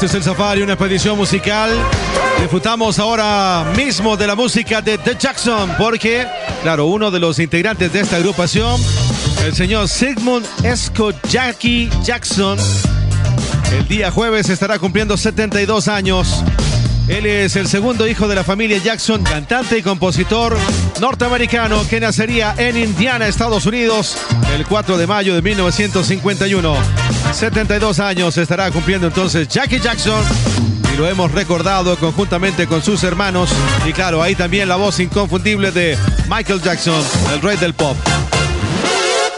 [0.07, 1.69] Este es el Safari, una expedición musical.
[2.39, 6.25] Disfrutamos ahora mismo de la música de The Jackson, porque,
[6.63, 8.79] claro, uno de los integrantes de esta agrupación,
[9.43, 12.57] el señor Sigmund Esco Jackie Jackson,
[13.77, 16.41] el día jueves estará cumpliendo 72 años.
[17.09, 20.57] Él es el segundo hijo de la familia Jackson, cantante y compositor
[21.01, 24.15] norteamericano que nacería en Indiana, Estados Unidos,
[24.55, 27.06] el 4 de mayo de 1951.
[27.33, 30.23] 72 años estará cumpliendo entonces Jackie Jackson
[30.93, 33.49] y lo hemos recordado conjuntamente con sus hermanos
[33.87, 35.97] y claro, ahí también la voz inconfundible de
[36.29, 37.95] Michael Jackson, el rey del pop.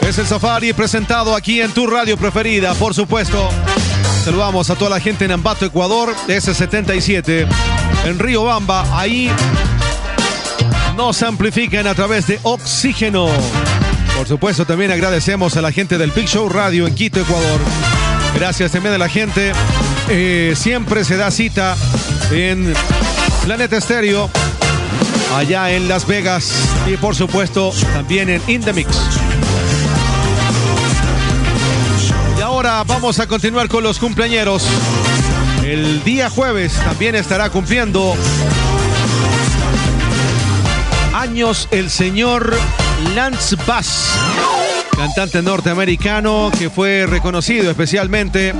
[0.00, 3.50] Es el Safari presentado aquí en tu radio preferida, por supuesto.
[4.24, 7.46] Saludamos a toda la gente en Ambato, Ecuador, S77,
[8.06, 9.30] en Río Bamba, ahí
[10.96, 13.28] nos amplifican a través de Oxígeno.
[14.20, 17.58] Por supuesto, también agradecemos a la gente del Big Show Radio en Quito, Ecuador.
[18.34, 19.52] Gracias también a la gente.
[20.10, 21.74] eh, siempre se da cita
[22.30, 22.74] en
[23.46, 24.28] Planeta Estéreo,
[25.34, 26.52] allá en Las Vegas
[26.86, 28.62] y por supuesto también en In.
[32.36, 34.66] Y ahora vamos a continuar con los cumpleañeros.
[35.64, 38.14] El día jueves también estará cumpliendo
[41.14, 42.54] años el señor
[43.14, 44.10] Lance Bass,
[44.96, 48.54] cantante norteamericano que fue reconocido especialmente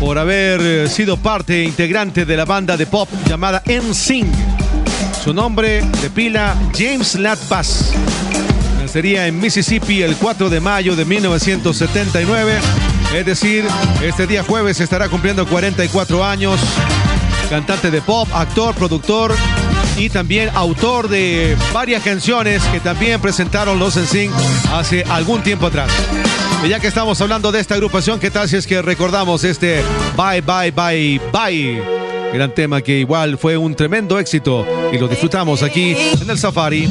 [0.00, 4.32] por haber eh, sido parte integrante de la banda de pop llamada NSYNC.
[5.22, 7.92] Su nombre de pila James Lat Bass.
[8.80, 12.58] Nacería en Mississippi el 4 de mayo de 1979.
[13.14, 13.64] Es decir,
[14.02, 16.60] este día jueves estará cumpliendo 44 años.
[17.50, 19.34] Cantante de pop, actor, productor
[19.98, 24.32] y también autor de varias canciones que también presentaron los NSYNC
[24.72, 25.90] hace algún tiempo atrás.
[26.64, 29.82] Y ya que estamos hablando de esta agrupación, ¿qué tal si es que recordamos este
[30.16, 31.82] Bye Bye Bye Bye?
[32.32, 36.88] Gran tema que igual fue un tremendo éxito y lo disfrutamos aquí en el Safari.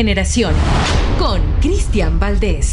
[0.00, 0.54] generación
[1.18, 2.69] con Cristian Valdés.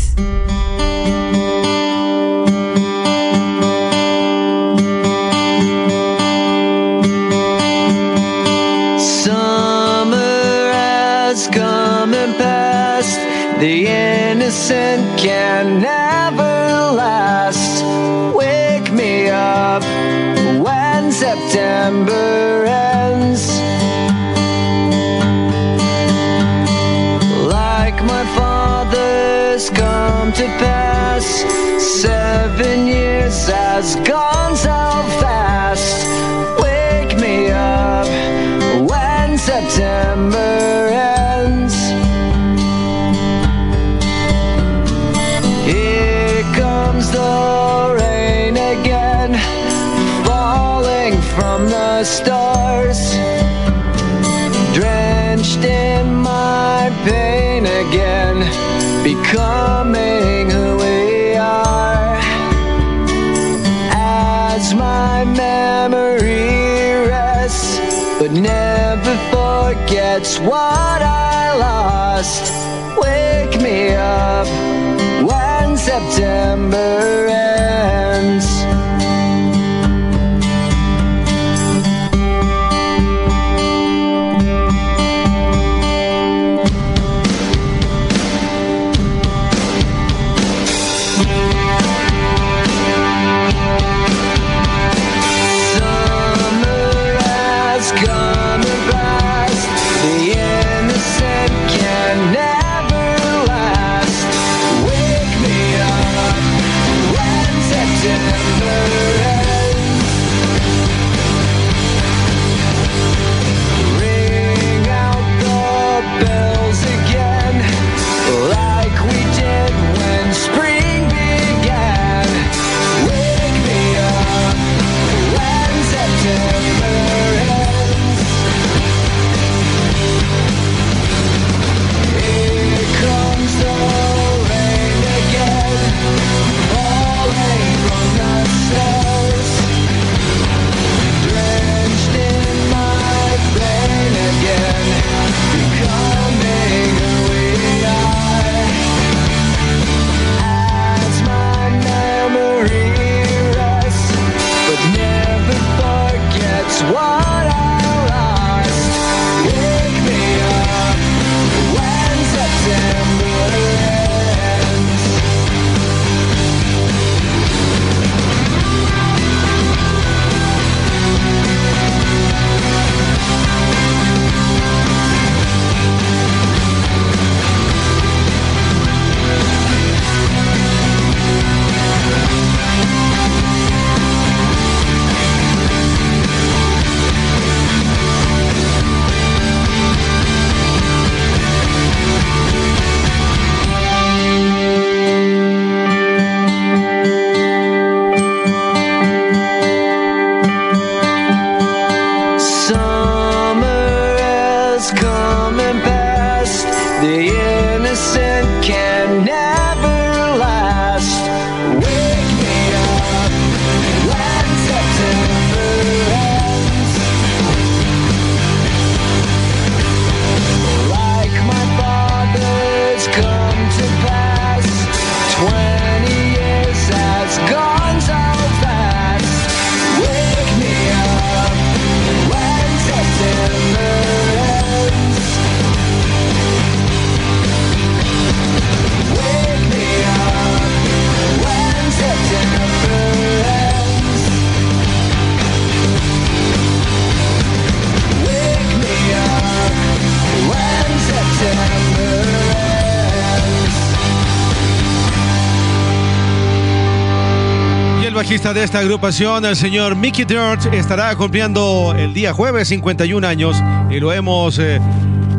[258.58, 263.56] de esta agrupación, el señor Mickey Dirt, estará cumpliendo el día jueves 51 años
[263.92, 264.82] y lo hemos eh,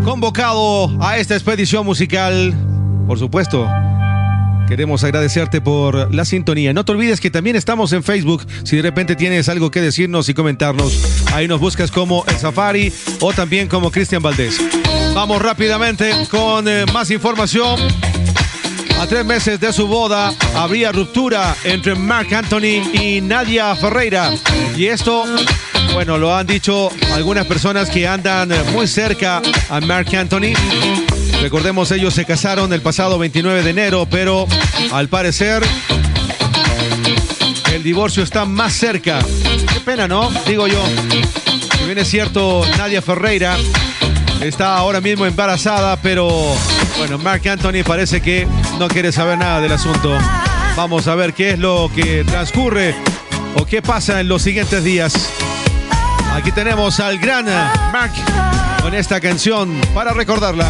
[0.04, 2.54] convocado a esta expedición musical.
[3.08, 3.68] Por supuesto,
[4.68, 6.74] Queremos agradecerte por la sintonía.
[6.74, 8.46] No te olvides que también estamos en Facebook.
[8.64, 12.92] Si de repente tienes algo que decirnos y comentarnos, ahí nos buscas como El Safari
[13.20, 14.60] o también como Cristian Valdés.
[15.14, 17.80] Vamos rápidamente con eh, más información.
[18.98, 24.32] A tres meses de su boda habría ruptura entre Mark Anthony y Nadia Ferreira.
[24.76, 25.24] Y esto,
[25.92, 30.52] bueno, lo han dicho algunas personas que andan muy cerca a Mark Anthony.
[31.40, 34.48] Recordemos, ellos se casaron el pasado 29 de enero, pero
[34.92, 35.62] al parecer
[37.72, 39.20] el divorcio está más cerca.
[39.72, 40.28] Qué pena, ¿no?
[40.44, 40.82] Digo yo.
[41.78, 43.56] Si bien es cierto, Nadia Ferreira
[44.40, 46.28] está ahora mismo embarazada, pero
[46.98, 48.46] bueno, Mark Anthony parece que
[48.78, 50.16] no quiere saber nada del asunto.
[50.76, 52.94] Vamos a ver qué es lo que transcurre
[53.56, 55.30] o qué pasa en los siguientes días.
[56.32, 57.46] Aquí tenemos al gran
[57.92, 58.12] Mark
[58.80, 60.68] con esta canción para recordarla.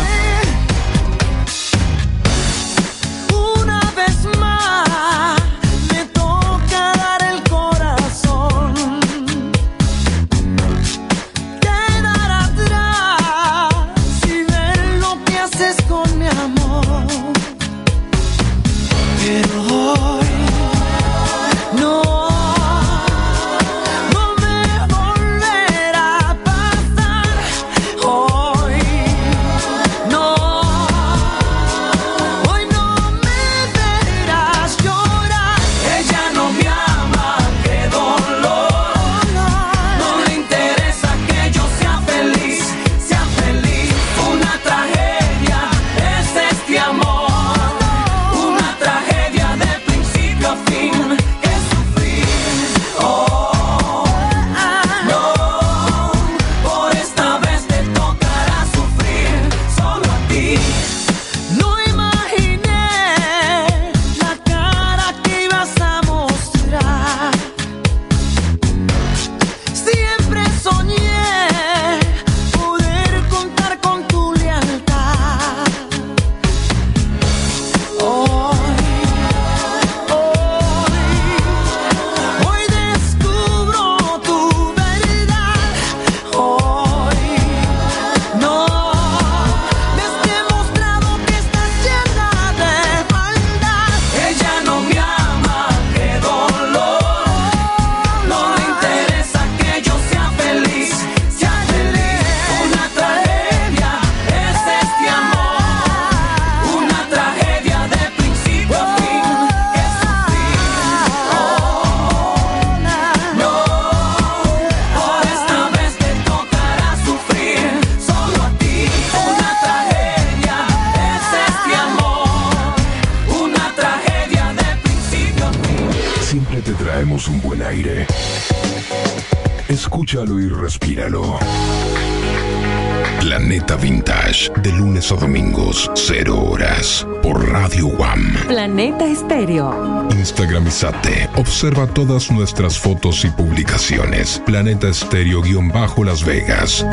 [141.61, 144.41] Observa todas nuestras fotos y publicaciones.
[144.47, 146.87] Planeta Estéreo-Las Vegas.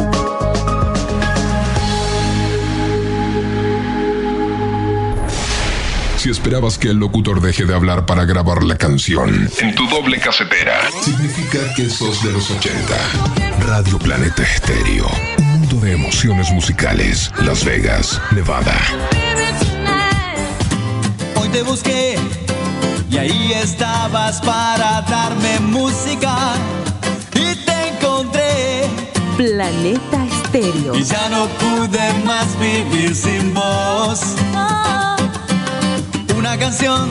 [6.17, 10.19] Si esperabas que el locutor deje de hablar para grabar la canción en tu doble
[10.19, 12.81] casetera, significa que sos de los 80.
[13.67, 15.05] Radio Planeta Estéreo.
[15.37, 17.31] Un mundo de emociones musicales.
[17.43, 18.75] Las Vegas, Nevada.
[21.35, 22.17] Hoy te busqué
[23.15, 26.35] y ahí estabas para darme música
[27.33, 28.89] y te encontré
[29.37, 30.93] Planeta Estéreo.
[30.95, 34.19] y ya no pude más vivir sin vos.
[36.37, 37.09] Una canción,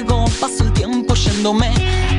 [0.04, 1.72] paso el tiempo yéndome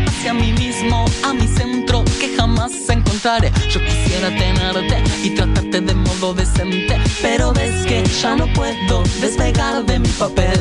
[0.07, 3.53] hacia mí mismo, a mi centro que jamás encontraré.
[3.70, 9.85] Yo quisiera tenerte y tratarte de modo decente, pero ves que ya no puedo despegar
[9.85, 10.59] de mi papel.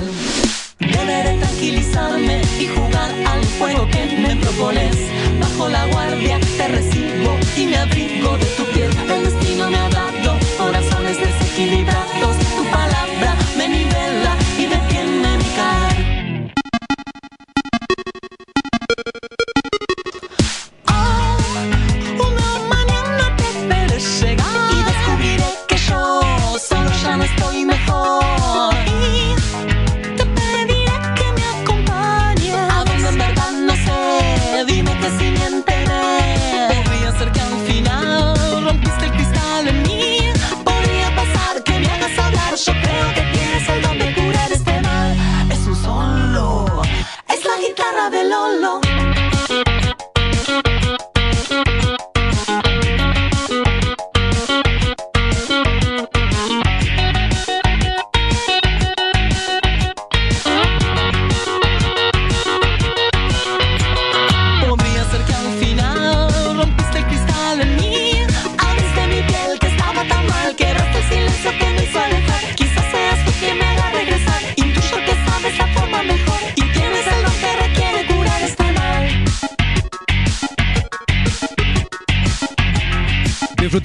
[0.79, 4.97] Deberé tranquilizarme y jugar al juego que me propones.
[5.39, 7.77] Bajo la guardia te recibo y me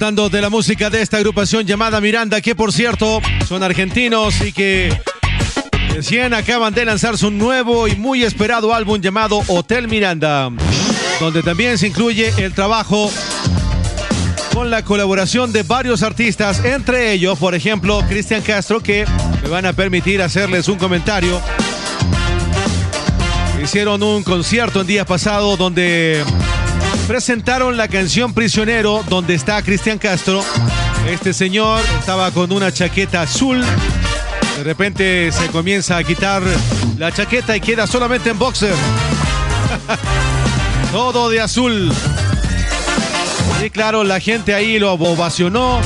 [0.01, 4.99] De la música de esta agrupación llamada Miranda, que por cierto son argentinos y que
[5.89, 10.49] recién acaban de lanzar su nuevo y muy esperado álbum llamado Hotel Miranda,
[11.19, 13.11] donde también se incluye el trabajo
[14.55, 19.05] con la colaboración de varios artistas, entre ellos, por ejemplo, Cristian Castro, que
[19.43, 21.39] me van a permitir hacerles un comentario.
[23.63, 26.23] Hicieron un concierto el día pasado donde
[27.07, 30.43] presentaron la canción Prisionero, donde está Cristian Castro.
[31.09, 33.63] Este señor estaba con una chaqueta azul.
[34.57, 36.41] De repente se comienza a quitar
[36.97, 38.75] la chaqueta y queda solamente en boxer.
[40.91, 41.91] Todo de azul.
[43.63, 45.79] Y claro, la gente ahí lo ovacionó.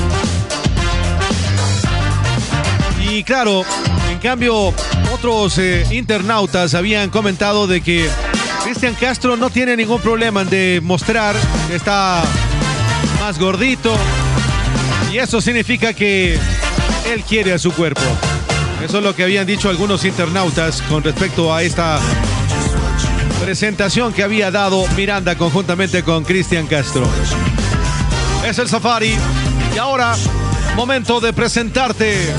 [3.09, 3.63] Y claro,
[4.11, 4.73] en cambio,
[5.13, 8.09] otros eh, internautas habían comentado de que
[8.65, 11.35] Cristian Castro no tiene ningún problema en de mostrar
[11.67, 12.23] que está
[13.19, 13.95] más gordito.
[15.13, 16.33] Y eso significa que
[17.13, 18.01] él quiere a su cuerpo.
[18.83, 21.99] Eso es lo que habían dicho algunos internautas con respecto a esta
[23.43, 27.07] presentación que había dado Miranda conjuntamente con Cristian Castro.
[28.43, 29.15] Es el Safari.
[29.75, 30.15] Y ahora,
[30.75, 32.33] momento de presentarte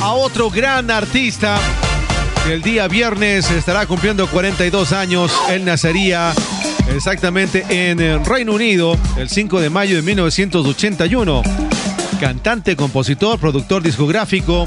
[0.00, 1.58] a otro gran artista
[2.50, 5.32] el día viernes estará cumpliendo 42 años.
[5.50, 6.32] Él nacería
[6.94, 11.42] exactamente en el Reino Unido el 5 de mayo de 1981.
[12.18, 14.64] Cantante, compositor, productor discográfico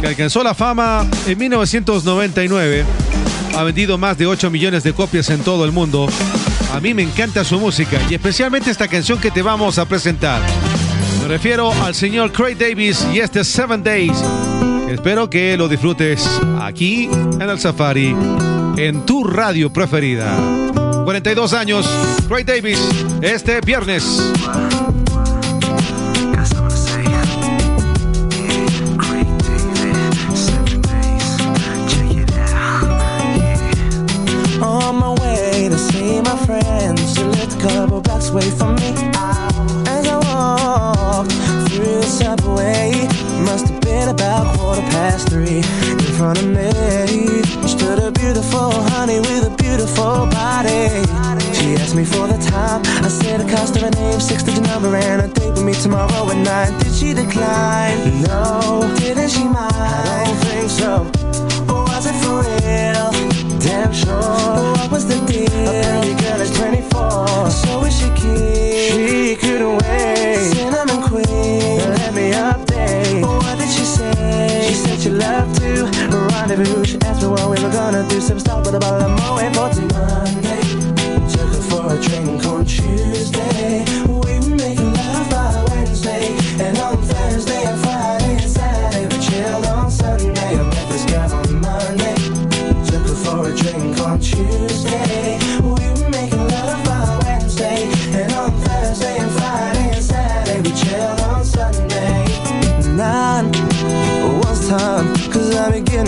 [0.00, 2.84] que alcanzó la fama en 1999.
[3.56, 6.08] Ha vendido más de 8 millones de copias en todo el mundo.
[6.72, 10.40] A mí me encanta su música y especialmente esta canción que te vamos a presentar.
[11.20, 14.22] Me refiero al señor Craig Davis y este Seven Days.
[14.94, 16.24] Espero que lo disfrutes
[16.60, 18.14] aquí en el Safari,
[18.76, 20.38] en tu radio preferida.
[21.02, 21.90] 42 años,
[22.28, 22.78] Craig Davis,
[23.20, 24.22] este viernes.
[46.36, 50.90] Of me stood a beautiful honey with a beautiful body.
[51.54, 52.82] She asked me for the time.
[53.04, 55.74] I said the cost of her name, six digit number, and a date with me
[55.74, 56.76] tomorrow at nine.
[56.80, 58.22] Did she decline?
[58.22, 58.90] No.
[58.98, 59.74] Didn't she mind?
[59.74, 60.92] I don't think so.
[61.72, 63.10] Or was it for real?
[63.60, 64.18] Damn sure.
[64.18, 65.68] What was the deal?
[65.68, 67.50] A pretty girl is 24.
[67.50, 68.90] So is she keen?
[68.90, 70.50] She couldn't wait.
[70.52, 71.78] Cinnamon queen.
[71.78, 73.22] Let me update.
[73.22, 74.66] What did she say?
[74.68, 76.03] She said she loved to
[76.48, 76.84] rendezvous.
[76.84, 78.20] She asked me what we were gonna do.
[78.20, 80.60] Some stop with a bottle of Moet for Monday.
[81.32, 84.03] Took her for a drink on Tuesday.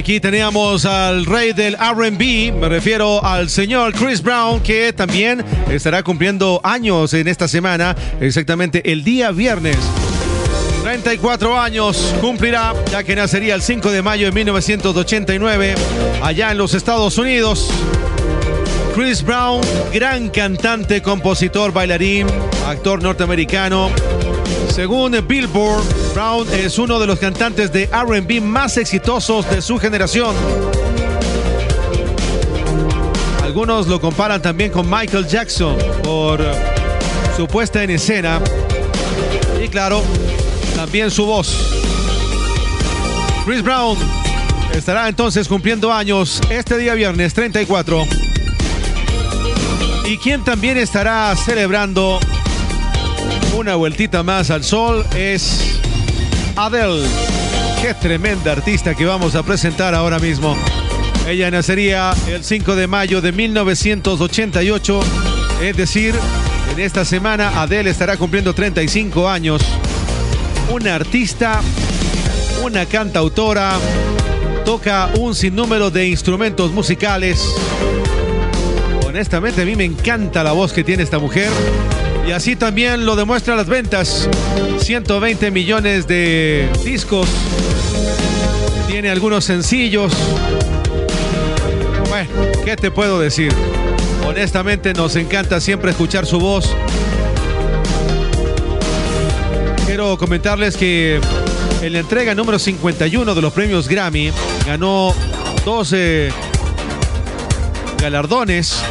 [0.00, 6.02] Aquí teníamos al rey del RB, me refiero al señor Chris Brown, que también estará
[6.02, 9.76] cumpliendo años en esta semana, exactamente el día viernes.
[10.82, 15.74] 34 años cumplirá, ya que nacería el 5 de mayo de 1989,
[16.22, 17.68] allá en los Estados Unidos.
[18.94, 19.60] Chris Brown,
[19.92, 22.26] gran cantante, compositor, bailarín,
[22.66, 23.90] actor norteamericano.
[24.74, 25.82] Según Billboard,
[26.14, 30.34] Brown es uno de los cantantes de RB más exitosos de su generación.
[33.42, 36.40] Algunos lo comparan también con Michael Jackson por
[37.36, 38.40] su puesta en escena
[39.62, 40.02] y claro,
[40.76, 41.56] también su voz.
[43.44, 43.98] Chris Brown
[44.72, 48.06] estará entonces cumpliendo años este día viernes 34.
[50.06, 52.18] Y quien también estará celebrando
[53.60, 55.78] una vueltita más al sol es
[56.56, 57.06] Adele.
[57.82, 60.56] Qué tremenda artista que vamos a presentar ahora mismo.
[61.28, 65.00] Ella nacería el 5 de mayo de 1988,
[65.60, 66.14] es decir,
[66.72, 69.60] en esta semana Adele estará cumpliendo 35 años.
[70.70, 71.60] Una artista,
[72.62, 73.74] una cantautora,
[74.64, 77.44] toca un sinnúmero de instrumentos musicales.
[79.06, 81.50] Honestamente a mí me encanta la voz que tiene esta mujer.
[82.26, 84.28] Y así también lo demuestran las ventas.
[84.78, 87.28] 120 millones de discos.
[88.86, 90.12] Tiene algunos sencillos.
[92.08, 92.30] Bueno,
[92.64, 93.52] ¿qué te puedo decir?
[94.26, 96.74] Honestamente nos encanta siempre escuchar su voz.
[99.86, 101.20] Quiero comentarles que
[101.82, 104.30] en la entrega número 51 de los premios Grammy
[104.66, 105.14] ganó
[105.64, 106.30] 12
[108.00, 108.82] galardones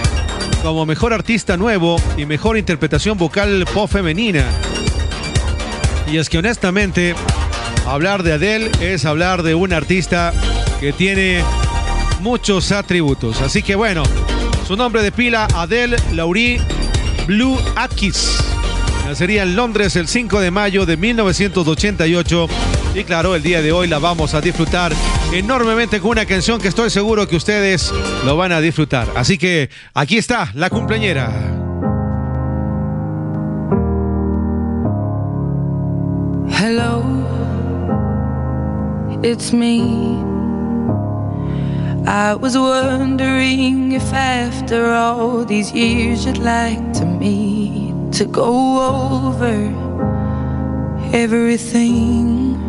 [0.61, 4.45] como mejor artista nuevo y mejor interpretación vocal pop femenina.
[6.11, 7.15] Y es que honestamente,
[7.86, 10.34] hablar de Adele es hablar de un artista
[10.80, 11.44] que tiene
[12.22, 13.41] muchos atributos.
[13.41, 14.03] Así que bueno,
[14.68, 16.61] su nombre de pila, Adele Laurie
[17.27, 18.38] Blue Atkins.
[19.06, 22.48] Nacería en Londres el 5 de mayo de 1988.
[22.95, 24.94] Y claro, el día de hoy la vamos a disfrutar
[25.31, 27.93] enormemente con una canción que estoy seguro que ustedes
[28.26, 29.07] lo van a disfrutar.
[29.15, 31.30] Así que aquí está la cumpleañera.
[36.49, 37.03] Hello,
[39.23, 40.18] it's me.
[42.06, 49.72] I was wondering if after all these years you'd like to meet to go over
[51.14, 52.69] everything.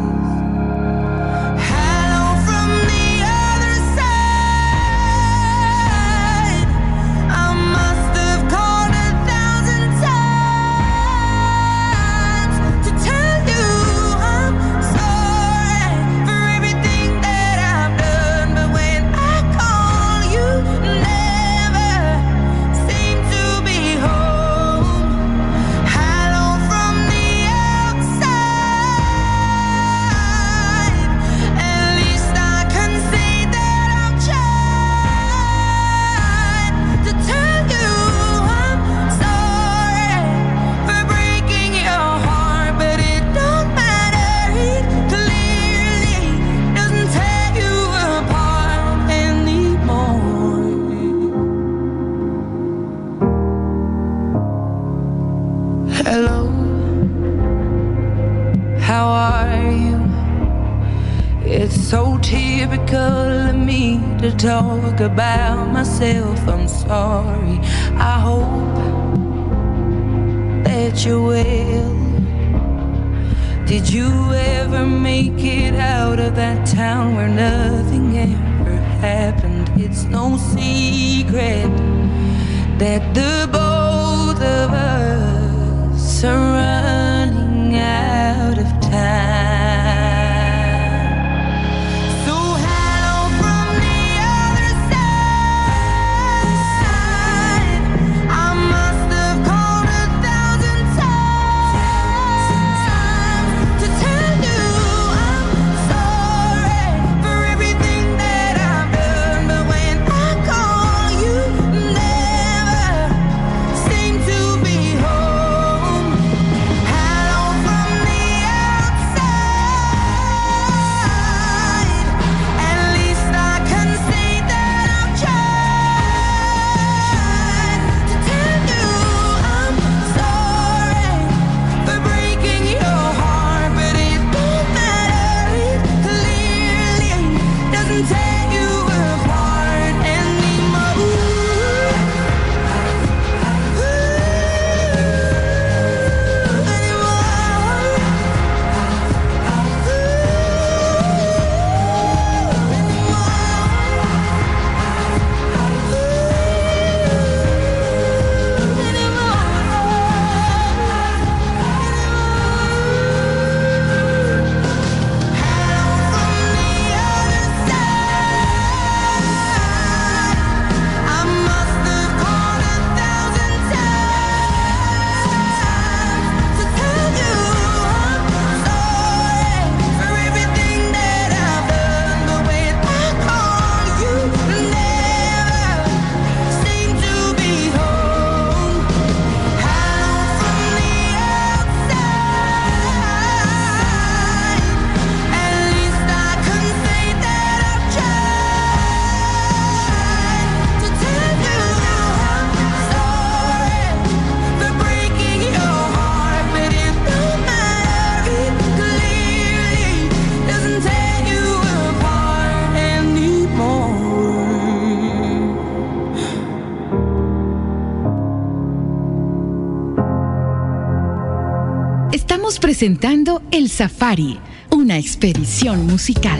[222.81, 224.39] Presentando El Safari,
[224.71, 226.39] una expedición musical.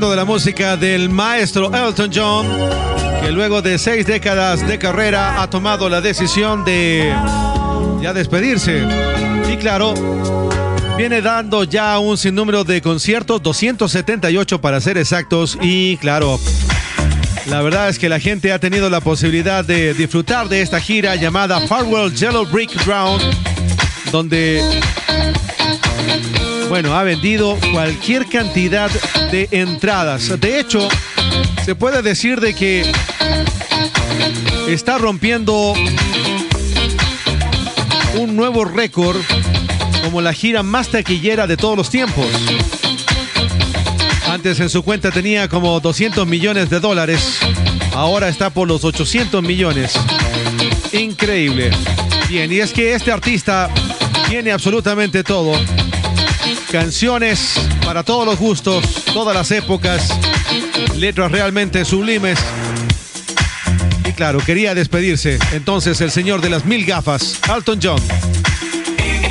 [0.00, 2.46] De la música del maestro Elton John,
[3.22, 7.14] que luego de seis décadas de carrera ha tomado la decisión de
[8.02, 8.84] ya despedirse.
[9.48, 9.94] Y claro,
[10.98, 16.40] viene dando ya un sinnúmero de conciertos, 278 para ser exactos, y claro,
[17.46, 21.14] la verdad es que la gente ha tenido la posibilidad de disfrutar de esta gira
[21.14, 23.22] llamada Farewell Yellow Brick Ground,
[24.10, 24.60] donde,
[26.74, 28.90] bueno, ha vendido cualquier cantidad
[29.30, 30.40] de entradas.
[30.40, 30.88] De hecho,
[31.64, 32.90] se puede decir de que
[34.66, 35.72] está rompiendo
[38.18, 39.18] un nuevo récord
[40.02, 42.26] como la gira más taquillera de todos los tiempos.
[44.28, 47.38] Antes en su cuenta tenía como 200 millones de dólares.
[47.94, 49.92] Ahora está por los 800 millones.
[50.92, 51.70] Increíble.
[52.28, 53.70] Bien, y es que este artista
[54.28, 55.52] tiene absolutamente todo.
[56.74, 60.08] Canciones para todos los gustos, todas las épocas,
[60.96, 62.36] letras realmente sublimes.
[64.04, 65.38] Y claro, quería despedirse.
[65.52, 68.02] Entonces el señor de las mil gafas, Alton John.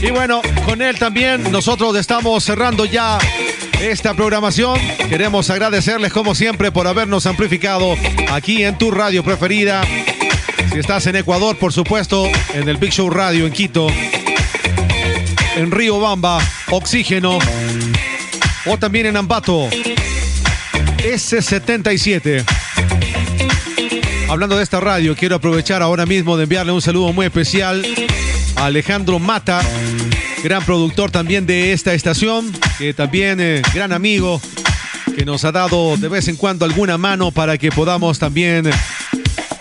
[0.02, 3.20] Y bueno, con él también nosotros estamos cerrando ya
[3.82, 4.80] esta programación.
[5.10, 7.98] Queremos agradecerles como siempre por habernos amplificado
[8.32, 9.82] aquí en tu radio preferida.
[10.72, 13.90] Si estás en Ecuador, por supuesto, en el Big Show Radio en Quito,
[15.58, 16.40] en Río Bamba,
[16.76, 17.38] Oxígeno,
[18.66, 19.70] o también en Ambato,
[20.98, 22.44] S77.
[24.28, 27.86] Hablando de esta radio, quiero aprovechar ahora mismo de enviarle un saludo muy especial
[28.56, 29.62] a Alejandro Mata,
[30.44, 34.42] gran productor también de esta estación, que también eh, gran amigo,
[35.16, 38.68] que nos ha dado de vez en cuando alguna mano para que podamos también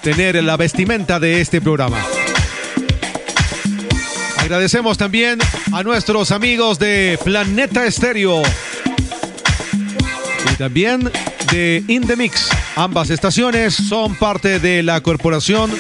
[0.00, 2.02] tener la vestimenta de este programa.
[4.52, 5.38] Agradecemos también
[5.72, 8.42] a nuestros amigos de Planeta Estéreo
[10.52, 11.10] y también
[11.50, 12.50] de In The Mix.
[12.76, 15.70] Ambas estaciones son parte de la corporación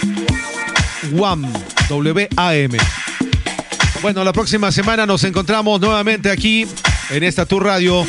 [1.12, 1.52] WAM,
[1.90, 2.78] W-A-M.
[4.00, 6.66] Bueno, la próxima semana nos encontramos nuevamente aquí
[7.10, 8.06] en esta Tour Radio.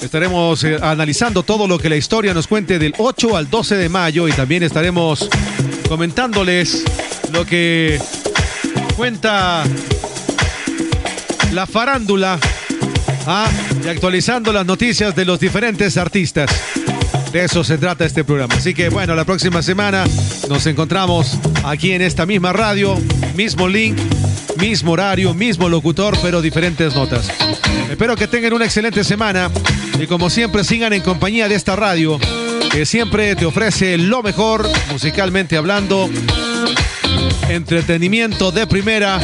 [0.00, 3.90] Estaremos eh, analizando todo lo que la historia nos cuente del 8 al 12 de
[3.90, 5.28] mayo y también estaremos
[5.86, 6.82] comentándoles
[7.30, 8.00] lo que
[8.96, 9.64] cuenta
[11.52, 12.38] la farándula
[13.26, 13.48] ah,
[13.84, 16.50] y actualizando las noticias de los diferentes artistas.
[17.32, 18.54] De eso se trata este programa.
[18.54, 20.04] Así que bueno, la próxima semana
[20.48, 22.98] nos encontramos aquí en esta misma radio,
[23.34, 23.98] mismo link,
[24.58, 27.30] mismo horario, mismo locutor, pero diferentes notas.
[27.90, 29.50] Espero que tengan una excelente semana
[30.00, 32.18] y como siempre sigan en compañía de esta radio
[32.70, 36.08] que siempre te ofrece lo mejor musicalmente hablando,
[37.48, 39.20] entretenimiento de primera.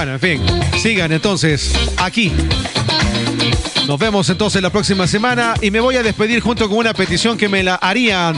[0.00, 0.42] Bueno, en fin,
[0.78, 2.32] sigan entonces aquí
[3.86, 7.36] nos vemos entonces la próxima semana y me voy a despedir junto con una petición
[7.36, 8.34] que me la harían.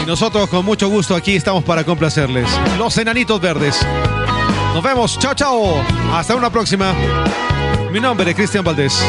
[0.00, 2.48] Y nosotros con mucho gusto aquí estamos para complacerles.
[2.78, 3.84] Los Enanitos Verdes.
[4.72, 5.18] Nos vemos.
[5.18, 5.82] Chao, chao.
[6.12, 6.94] Hasta una próxima.
[7.90, 9.02] Mi nombre es Cristian Valdés.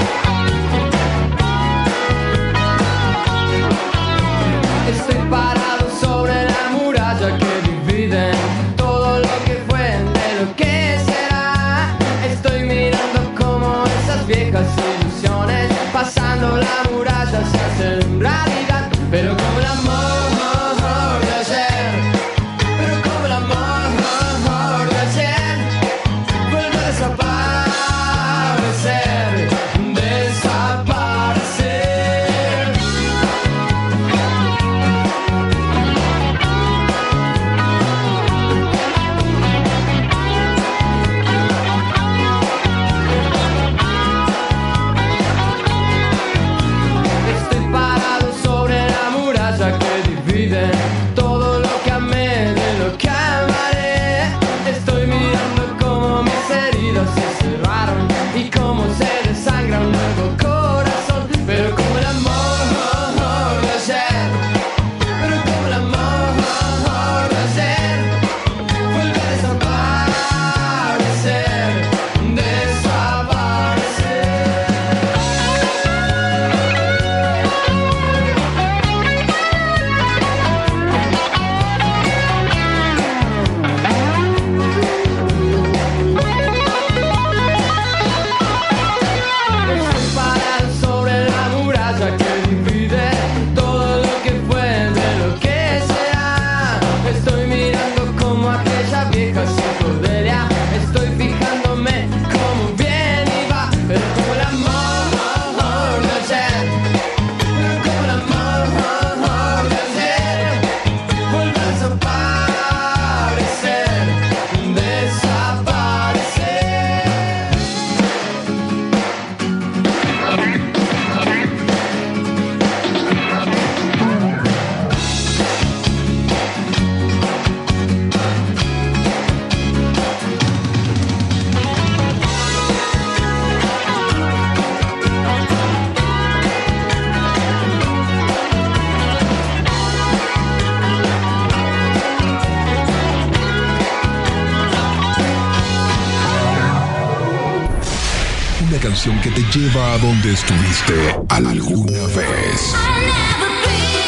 [149.54, 150.94] Lleva a donde estuviste
[151.28, 152.74] alguna vez.